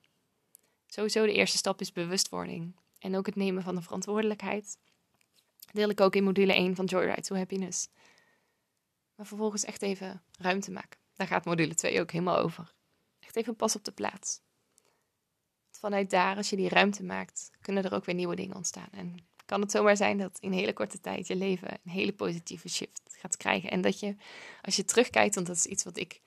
Sowieso 0.86 1.26
de 1.26 1.32
eerste 1.32 1.56
stap 1.56 1.80
is 1.80 1.92
bewustwording. 1.92 2.74
En 3.02 3.16
ook 3.16 3.26
het 3.26 3.36
nemen 3.36 3.62
van 3.62 3.74
de 3.74 3.82
verantwoordelijkheid. 3.82 4.78
Deel 5.72 5.88
ik 5.88 6.00
ook 6.00 6.16
in 6.16 6.24
module 6.24 6.54
1 6.54 6.74
van 6.74 6.84
Joyride 6.84 7.22
to 7.22 7.36
Happiness. 7.36 7.88
Maar 9.14 9.26
vervolgens 9.26 9.64
echt 9.64 9.82
even 9.82 10.22
ruimte 10.38 10.70
maken. 10.70 11.00
Daar 11.14 11.26
gaat 11.26 11.44
module 11.44 11.74
2 11.74 12.00
ook 12.00 12.10
helemaal 12.10 12.38
over. 12.38 12.74
Echt 13.20 13.36
even 13.36 13.56
pas 13.56 13.76
op 13.76 13.84
de 13.84 13.92
plaats. 13.92 14.40
Vanuit 15.70 16.10
daar, 16.10 16.36
als 16.36 16.50
je 16.50 16.56
die 16.56 16.68
ruimte 16.68 17.02
maakt, 17.02 17.50
kunnen 17.60 17.84
er 17.84 17.94
ook 17.94 18.04
weer 18.04 18.14
nieuwe 18.14 18.36
dingen 18.36 18.56
ontstaan. 18.56 18.88
En 18.90 19.26
kan 19.44 19.60
het 19.60 19.70
zomaar 19.70 19.96
zijn 19.96 20.18
dat 20.18 20.38
in 20.40 20.52
hele 20.52 20.72
korte 20.72 21.00
tijd 21.00 21.26
je 21.26 21.36
leven 21.36 21.68
een 21.84 21.90
hele 21.90 22.12
positieve 22.12 22.68
shift 22.68 23.02
gaat 23.18 23.36
krijgen. 23.36 23.70
En 23.70 23.80
dat 23.80 24.00
je, 24.00 24.16
als 24.62 24.76
je 24.76 24.84
terugkijkt, 24.84 25.34
want 25.34 25.46
dat 25.46 25.56
is 25.56 25.66
iets 25.66 25.84
wat 25.84 25.96
ik 25.96 26.20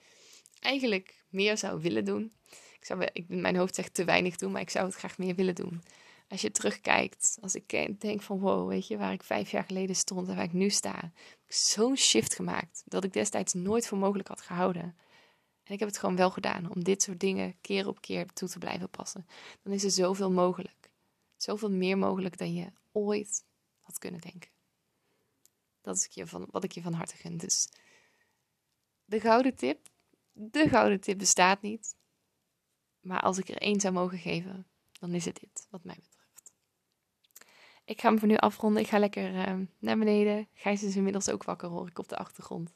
eigenlijk 0.60 1.24
meer 1.28 1.58
zou 1.58 1.80
willen 1.80 2.04
doen. 2.04 2.32
Ik 2.50 2.84
zou, 2.84 3.08
ik, 3.12 3.28
mijn 3.28 3.56
hoofd 3.56 3.74
zegt 3.74 3.94
te 3.94 4.04
weinig 4.04 4.36
doen, 4.36 4.52
maar 4.52 4.60
ik 4.60 4.70
zou 4.70 4.86
het 4.86 4.94
graag 4.94 5.18
meer 5.18 5.34
willen 5.34 5.54
doen. 5.54 5.82
Als 6.28 6.40
je 6.40 6.50
terugkijkt, 6.50 7.38
als 7.40 7.54
ik 7.54 8.00
denk 8.00 8.22
van 8.22 8.38
wow, 8.38 8.68
weet 8.68 8.86
je, 8.86 8.96
waar 8.96 9.12
ik 9.12 9.22
vijf 9.22 9.50
jaar 9.50 9.64
geleden 9.64 9.96
stond 9.96 10.28
en 10.28 10.34
waar 10.34 10.44
ik 10.44 10.52
nu 10.52 10.70
sta, 10.70 10.94
heb 10.94 11.40
ik 11.46 11.52
zo'n 11.54 11.96
shift 11.96 12.34
gemaakt 12.34 12.82
dat 12.84 13.04
ik 13.04 13.12
destijds 13.12 13.52
nooit 13.52 13.86
voor 13.86 13.98
mogelijk 13.98 14.28
had 14.28 14.40
gehouden. 14.40 14.96
En 15.62 15.72
ik 15.72 15.78
heb 15.78 15.88
het 15.88 15.98
gewoon 15.98 16.16
wel 16.16 16.30
gedaan 16.30 16.70
om 16.74 16.84
dit 16.84 17.02
soort 17.02 17.20
dingen 17.20 17.60
keer 17.60 17.88
op 17.88 18.00
keer 18.00 18.26
toe 18.32 18.48
te 18.48 18.58
blijven 18.58 18.90
passen. 18.90 19.26
Dan 19.62 19.72
is 19.72 19.84
er 19.84 19.90
zoveel 19.90 20.30
mogelijk. 20.30 20.90
Zoveel 21.36 21.70
meer 21.70 21.98
mogelijk 21.98 22.38
dan 22.38 22.54
je 22.54 22.72
ooit 22.92 23.44
had 23.80 23.98
kunnen 23.98 24.20
denken. 24.20 24.50
Dat 25.80 25.96
is 25.96 26.28
van, 26.28 26.46
wat 26.50 26.64
ik 26.64 26.72
je 26.72 26.82
van 26.82 26.92
harte 26.92 27.16
gun. 27.16 27.36
Dus 27.36 27.68
de 29.04 29.20
gouden 29.20 29.54
tip. 29.54 29.88
De 30.32 30.68
gouden 30.68 31.00
tip 31.00 31.18
bestaat 31.18 31.62
niet. 31.62 31.96
Maar 33.00 33.20
als 33.20 33.38
ik 33.38 33.48
er 33.48 33.58
één 33.58 33.80
zou 33.80 33.94
mogen 33.94 34.18
geven, 34.18 34.66
dan 34.92 35.14
is 35.14 35.24
het 35.24 35.40
dit, 35.40 35.66
wat 35.70 35.84
mij 35.84 35.94
betreft. 35.94 36.15
Ik 37.86 38.00
ga 38.00 38.08
hem 38.08 38.18
voor 38.18 38.28
nu 38.28 38.36
afronden. 38.36 38.82
Ik 38.82 38.88
ga 38.88 38.98
lekker 38.98 39.34
uh, 39.34 39.52
naar 39.78 39.98
beneden. 39.98 40.48
Gijs 40.54 40.82
is 40.82 40.96
inmiddels 40.96 41.30
ook 41.30 41.44
wakker, 41.44 41.68
hoor 41.68 41.86
ik 41.86 41.98
op 41.98 42.08
de 42.08 42.16
achtergrond. 42.16 42.72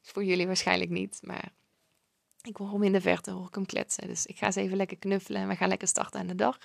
Voor 0.00 0.24
jullie 0.24 0.46
waarschijnlijk 0.46 0.90
niet, 0.90 1.20
maar 1.22 1.52
ik 2.42 2.56
hoor 2.56 2.72
hem 2.72 2.82
in 2.82 2.92
de 2.92 3.00
verte, 3.00 3.30
hoor 3.30 3.46
ik 3.46 3.54
hem 3.54 3.66
kletsen. 3.66 4.06
Dus 4.06 4.26
ik 4.26 4.38
ga 4.38 4.46
eens 4.46 4.56
even 4.56 4.76
lekker 4.76 4.96
knuffelen 4.96 5.40
en 5.40 5.48
we 5.48 5.56
gaan 5.56 5.68
lekker 5.68 5.88
starten 5.88 6.20
aan 6.20 6.26
de 6.26 6.34
dag. 6.34 6.58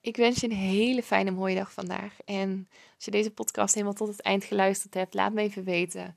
Ik 0.00 0.16
wens 0.16 0.40
je 0.40 0.46
een 0.46 0.56
hele 0.56 1.02
fijne 1.02 1.30
mooie 1.30 1.54
dag 1.54 1.72
vandaag. 1.72 2.16
En 2.24 2.68
als 2.94 3.04
je 3.04 3.10
deze 3.10 3.30
podcast 3.30 3.74
helemaal 3.74 3.94
tot 3.94 4.08
het 4.08 4.20
eind 4.20 4.44
geluisterd 4.44 4.94
hebt, 4.94 5.14
laat 5.14 5.32
me 5.32 5.40
even 5.42 5.64
weten 5.64 6.16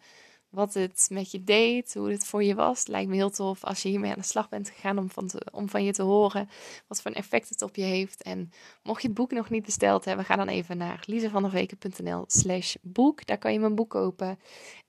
wat 0.56 0.74
het 0.74 1.08
met 1.12 1.32
je 1.32 1.44
deed, 1.44 1.94
hoe 1.94 2.12
het 2.12 2.26
voor 2.26 2.44
je 2.44 2.56
was. 2.56 2.88
Lijkt 2.88 3.10
me 3.10 3.15
heel 3.15 3.30
tof 3.30 3.63
als 3.63 3.82
je 3.82 3.89
hiermee 3.89 4.12
aan 4.12 4.20
de 4.20 4.26
slag 4.26 4.50
bent 4.50 4.70
gegaan 4.70 4.98
om 4.98 5.10
van, 5.10 5.30
om 5.52 5.70
van 5.70 5.84
je 5.84 5.94
te 5.94 6.04
horen 6.04 6.50
wat 6.88 7.02
voor 7.02 7.12
een 7.12 7.18
effect 7.18 7.50
het 7.50 7.62
op 7.62 7.76
je 7.76 7.84
heeft. 7.84 8.24
En 8.24 8.52
mocht 8.84 9.02
je 9.02 9.08
het 9.08 9.18
boek 9.18 9.32
nog 9.32 9.50
niet 9.50 9.65
besteld 9.65 10.06
hebben, 10.06 10.26
ga 10.26 10.36
dan 10.36 10.48
even 10.48 10.78
naar 10.78 11.04
lisevanderweken.nl 11.06 12.24
slash 12.28 12.76
boek. 12.82 13.26
Daar 13.26 13.38
kan 13.38 13.54
je 13.54 13.60
mijn 13.60 13.76
boek 13.76 13.89
kopen. 13.89 14.39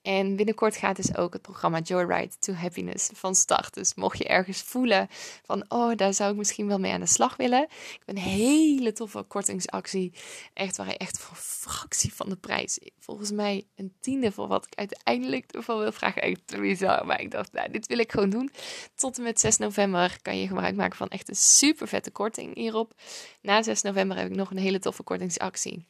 En 0.01 0.35
binnenkort 0.35 0.75
gaat 0.75 0.95
dus 0.95 1.15
ook 1.15 1.33
het 1.33 1.41
programma 1.41 1.79
Joyride 1.79 2.37
to 2.39 2.53
Happiness 2.53 3.09
van 3.13 3.35
start. 3.35 3.73
Dus 3.73 3.95
mocht 3.95 4.17
je 4.17 4.27
ergens 4.27 4.61
voelen 4.61 5.07
van, 5.43 5.65
oh, 5.67 5.95
daar 5.95 6.13
zou 6.13 6.31
ik 6.31 6.37
misschien 6.37 6.67
wel 6.67 6.79
mee 6.79 6.93
aan 6.93 6.99
de 6.99 7.05
slag 7.05 7.35
willen. 7.35 7.63
Ik 7.63 8.01
heb 8.05 8.15
een 8.15 8.21
hele 8.21 8.93
toffe 8.93 9.23
kortingsactie. 9.23 10.13
Echt 10.53 10.77
waar 10.77 10.87
echt 10.87 11.19
voor 11.19 11.35
een 11.35 11.43
fractie 11.43 12.13
van 12.13 12.29
de 12.29 12.35
prijs, 12.35 12.79
volgens 12.99 13.31
mij 13.31 13.67
een 13.75 13.93
tiende 13.99 14.31
voor 14.31 14.47
wat 14.47 14.65
ik 14.65 14.75
uiteindelijk 14.75 15.56
ervan 15.57 15.79
wil 15.79 15.91
vragen. 15.91 16.21
Echt 16.21 16.59
bizar, 16.59 17.05
maar 17.05 17.21
ik 17.21 17.31
dacht, 17.31 17.51
nou, 17.51 17.71
dit 17.71 17.87
wil 17.87 17.97
ik 17.97 18.11
gewoon 18.11 18.29
doen. 18.29 18.51
Tot 18.95 19.17
en 19.17 19.23
met 19.23 19.39
6 19.39 19.57
november 19.57 20.17
kan 20.21 20.39
je 20.39 20.47
gebruik 20.47 20.75
maken 20.75 20.97
van 20.97 21.09
echt 21.09 21.29
een 21.29 21.35
super 21.35 21.87
vette 21.87 22.11
korting 22.11 22.55
hierop. 22.55 22.93
Na 23.41 23.61
6 23.61 23.81
november 23.81 24.17
heb 24.17 24.29
ik 24.29 24.35
nog 24.35 24.51
een 24.51 24.57
hele 24.57 24.79
toffe 24.79 25.03
kortingsactie. 25.03 25.85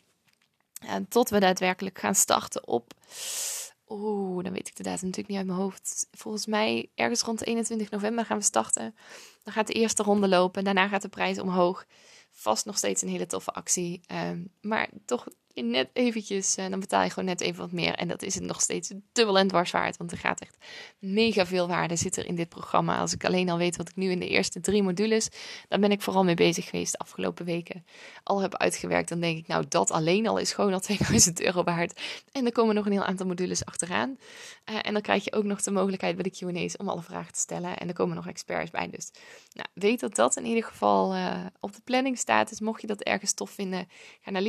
En 0.85 1.07
tot 1.07 1.29
we 1.29 1.39
daadwerkelijk 1.39 1.99
gaan 1.99 2.15
starten 2.15 2.67
op 2.67 2.93
Oeh, 3.89 4.43
dan 4.43 4.53
weet 4.53 4.67
ik 4.67 4.75
de 4.75 4.83
datum 4.83 5.05
natuurlijk 5.05 5.27
niet 5.27 5.37
uit 5.37 5.47
mijn 5.47 5.59
hoofd. 5.59 6.07
Volgens 6.11 6.45
mij 6.45 6.89
ergens 6.95 7.21
rond 7.21 7.45
21 7.45 7.89
november 7.89 8.25
gaan 8.25 8.37
we 8.37 8.43
starten. 8.43 8.95
Dan 9.43 9.53
gaat 9.53 9.67
de 9.67 9.73
eerste 9.73 10.03
ronde 10.03 10.27
lopen. 10.27 10.63
Daarna 10.63 10.87
gaat 10.87 11.01
de 11.01 11.09
prijs 11.09 11.39
omhoog. 11.39 11.85
Vast 12.31 12.65
nog 12.65 12.77
steeds 12.77 13.01
een 13.01 13.09
hele 13.09 13.25
toffe 13.25 13.51
actie. 13.51 14.01
Ehm, 14.07 14.43
maar 14.61 14.89
toch 15.05 15.27
net 15.61 15.89
eventjes, 15.93 16.57
uh, 16.57 16.69
dan 16.69 16.79
betaal 16.79 17.03
je 17.03 17.09
gewoon 17.09 17.29
net 17.29 17.41
even 17.41 17.59
wat 17.59 17.71
meer. 17.71 17.93
En 17.93 18.07
dat 18.07 18.21
is 18.21 18.35
het 18.35 18.43
nog 18.43 18.61
steeds 18.61 18.93
dubbel 19.11 19.37
en 19.37 19.47
dwars 19.47 19.71
waard. 19.71 19.97
Want 19.97 20.11
er 20.11 20.17
gaat 20.17 20.39
echt 20.39 20.57
mega 20.99 21.45
veel 21.45 21.67
waarde 21.67 21.95
zit 21.95 22.17
er 22.17 22.25
in 22.25 22.35
dit 22.35 22.49
programma. 22.49 22.97
Als 22.97 23.13
ik 23.13 23.25
alleen 23.25 23.49
al 23.49 23.57
weet 23.57 23.75
wat 23.75 23.89
ik 23.89 23.95
nu 23.95 24.11
in 24.11 24.19
de 24.19 24.27
eerste 24.27 24.59
drie 24.59 24.83
modules, 24.83 25.29
dan 25.67 25.81
ben 25.81 25.91
ik 25.91 26.01
vooral 26.01 26.23
mee 26.23 26.35
bezig 26.35 26.69
geweest 26.69 26.91
de 26.91 26.97
afgelopen 26.97 27.45
weken. 27.45 27.85
Al 28.23 28.41
heb 28.41 28.55
uitgewerkt, 28.55 29.09
dan 29.09 29.19
denk 29.19 29.37
ik, 29.37 29.47
nou 29.47 29.65
dat 29.69 29.91
alleen 29.91 30.27
al 30.27 30.37
is 30.37 30.53
gewoon 30.53 30.73
al 30.73 30.79
2000 30.89 31.41
euro 31.41 31.63
waard. 31.63 32.01
En 32.31 32.45
er 32.45 32.51
komen 32.51 32.75
nog 32.75 32.85
een 32.85 32.91
heel 32.91 33.03
aantal 33.03 33.25
modules 33.25 33.65
achteraan. 33.65 34.17
Uh, 34.69 34.75
en 34.81 34.93
dan 34.93 35.01
krijg 35.01 35.23
je 35.23 35.33
ook 35.33 35.43
nog 35.43 35.61
de 35.61 35.71
mogelijkheid 35.71 36.15
bij 36.15 36.23
de 36.23 36.29
Q&A's 36.29 36.77
om 36.77 36.89
alle 36.89 37.01
vragen 37.01 37.33
te 37.33 37.39
stellen. 37.39 37.77
En 37.77 37.87
er 37.87 37.93
komen 37.93 38.15
nog 38.15 38.27
experts 38.27 38.71
bij. 38.71 38.89
Dus 38.89 39.11
nou, 39.53 39.67
weet 39.73 39.99
dat 39.99 40.15
dat 40.15 40.35
in 40.35 40.45
ieder 40.45 40.63
geval 40.63 41.15
uh, 41.15 41.45
op 41.59 41.73
de 41.73 41.81
planning 41.83 42.17
staat. 42.17 42.49
Dus 42.49 42.59
mocht 42.59 42.81
je 42.81 42.87
dat 42.87 43.01
ergens 43.01 43.33
tof 43.33 43.51
vinden, 43.51 43.87
ga 44.21 44.31
naar 44.31 44.41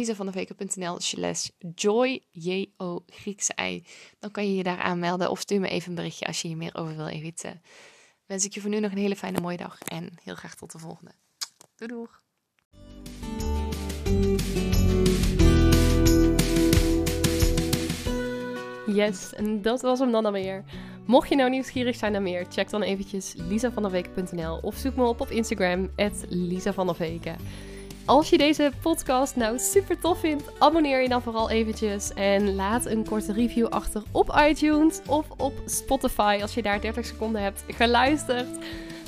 slash 1.02 1.48
joy, 1.74 2.20
J-O, 2.30 3.04
Griekse 3.06 3.54
I. 3.61 3.84
Dan 4.18 4.30
kan 4.30 4.44
je 4.44 4.54
je 4.54 4.62
daar 4.62 4.78
aanmelden 4.78 5.30
of 5.30 5.40
stuur 5.40 5.61
me 5.61 5.68
even 5.68 5.88
een 5.88 5.94
berichtje 5.94 6.26
als 6.26 6.42
je 6.42 6.48
hier 6.48 6.56
meer 6.56 6.74
over 6.74 6.96
wil 6.96 7.06
weten. 7.06 7.62
Wens 8.26 8.44
ik 8.44 8.54
je 8.54 8.61
voor 8.61 8.70
nu 8.70 8.80
nog 8.80 8.90
een 8.90 8.98
hele 8.98 9.16
fijne 9.16 9.40
mooie 9.40 9.56
dag 9.56 9.82
en 9.82 10.18
heel 10.22 10.34
graag 10.34 10.54
tot 10.54 10.72
de 10.72 10.78
volgende. 10.78 11.12
Doei 11.76 11.90
doeg! 11.90 12.22
Yes, 18.94 19.34
en 19.34 19.62
dat 19.62 19.80
was 19.80 19.98
hem 19.98 20.12
dan 20.12 20.26
alweer. 20.26 20.64
Mocht 21.06 21.28
je 21.28 21.37
nou 21.37 21.50
nieuwsgierig 21.50 21.96
zijn 21.96 22.12
naar 22.12 22.22
meer, 22.22 22.46
check 22.48 22.70
dan 22.70 22.82
eventjes 22.82 23.34
lisavanderweken.nl 23.37 24.58
of 24.62 24.76
zoek 24.76 24.96
me 24.96 25.04
op 25.04 25.20
op 25.20 25.30
Instagram, 25.30 25.90
Lisa 26.28 26.72
van 26.72 26.87
der 26.87 26.96
Weken. 26.98 27.37
Als 28.09 28.29
je 28.29 28.38
deze 28.38 28.73
podcast 28.83 29.37
nou 29.37 29.59
super 29.59 30.01
tof 30.01 30.18
vindt, 30.21 30.44
abonneer 30.59 31.03
je 31.03 31.09
dan 31.09 31.23
vooral 31.23 31.51
eventjes 31.51 32.12
en 32.14 32.55
laat 32.55 32.87
een 32.87 33.05
korte 33.05 33.33
review 33.33 33.66
achter 33.66 34.03
op 34.11 34.40
iTunes 34.49 35.01
of 35.07 35.27
op 35.37 35.53
Spotify. 35.66 36.38
Als 36.42 36.55
je 36.55 36.62
daar 36.62 36.81
30 36.81 37.07
seconden 37.07 37.42
hebt 37.42 37.64
geluisterd, 37.68 38.47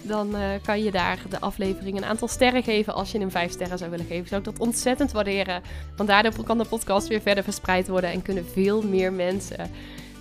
dan 0.03 0.37
uh, 0.37 0.43
kan 0.63 0.83
je 0.83 0.91
daar 0.91 1.19
de 1.29 1.41
aflevering 1.41 1.97
een 1.97 2.05
aantal 2.05 2.29
sterren 2.29 2.63
geven. 2.63 2.95
Als 2.95 3.13
je 3.13 3.19
hem 3.19 3.31
5 3.31 3.51
sterren 3.53 3.79
zou 3.79 3.91
willen 3.91 4.07
geven, 4.07 4.29
zou 4.29 4.41
ik 4.41 4.47
dat 4.47 4.59
ontzettend 4.59 5.13
waarderen. 5.13 5.63
Want 5.97 6.09
daardoor 6.09 6.45
kan 6.45 6.59
de 6.59 6.65
podcast 6.65 7.09
weer 7.09 7.21
verder 7.21 7.45
verspreid 7.45 7.89
worden 7.89 8.11
en 8.11 8.23
kunnen 8.23 8.47
veel 8.47 8.83
meer 8.83 9.13
mensen 9.13 9.71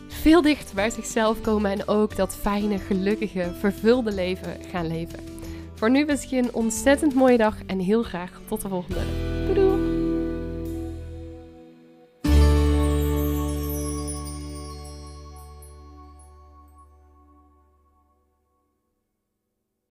veel 0.07 0.41
dichter 0.41 0.75
bij 0.75 0.89
zichzelf 0.89 1.41
komen 1.41 1.71
en 1.71 1.87
ook 1.87 2.15
dat 2.15 2.35
fijne, 2.35 2.77
gelukkige, 2.77 3.51
vervulde 3.59 4.11
leven 4.11 4.57
gaan 4.71 4.87
leven. 4.87 5.38
Voor 5.79 5.91
nu 5.91 6.05
wens 6.05 6.23
ik 6.23 6.29
je 6.29 6.37
een 6.37 6.53
ontzettend 6.53 7.13
mooie 7.13 7.37
dag 7.37 7.55
en 7.65 7.79
heel 7.79 8.03
graag 8.03 8.41
tot 8.47 8.61
de 8.61 8.69
volgende. 8.69 8.99
Doei 9.45 9.53
doei! 9.53 9.68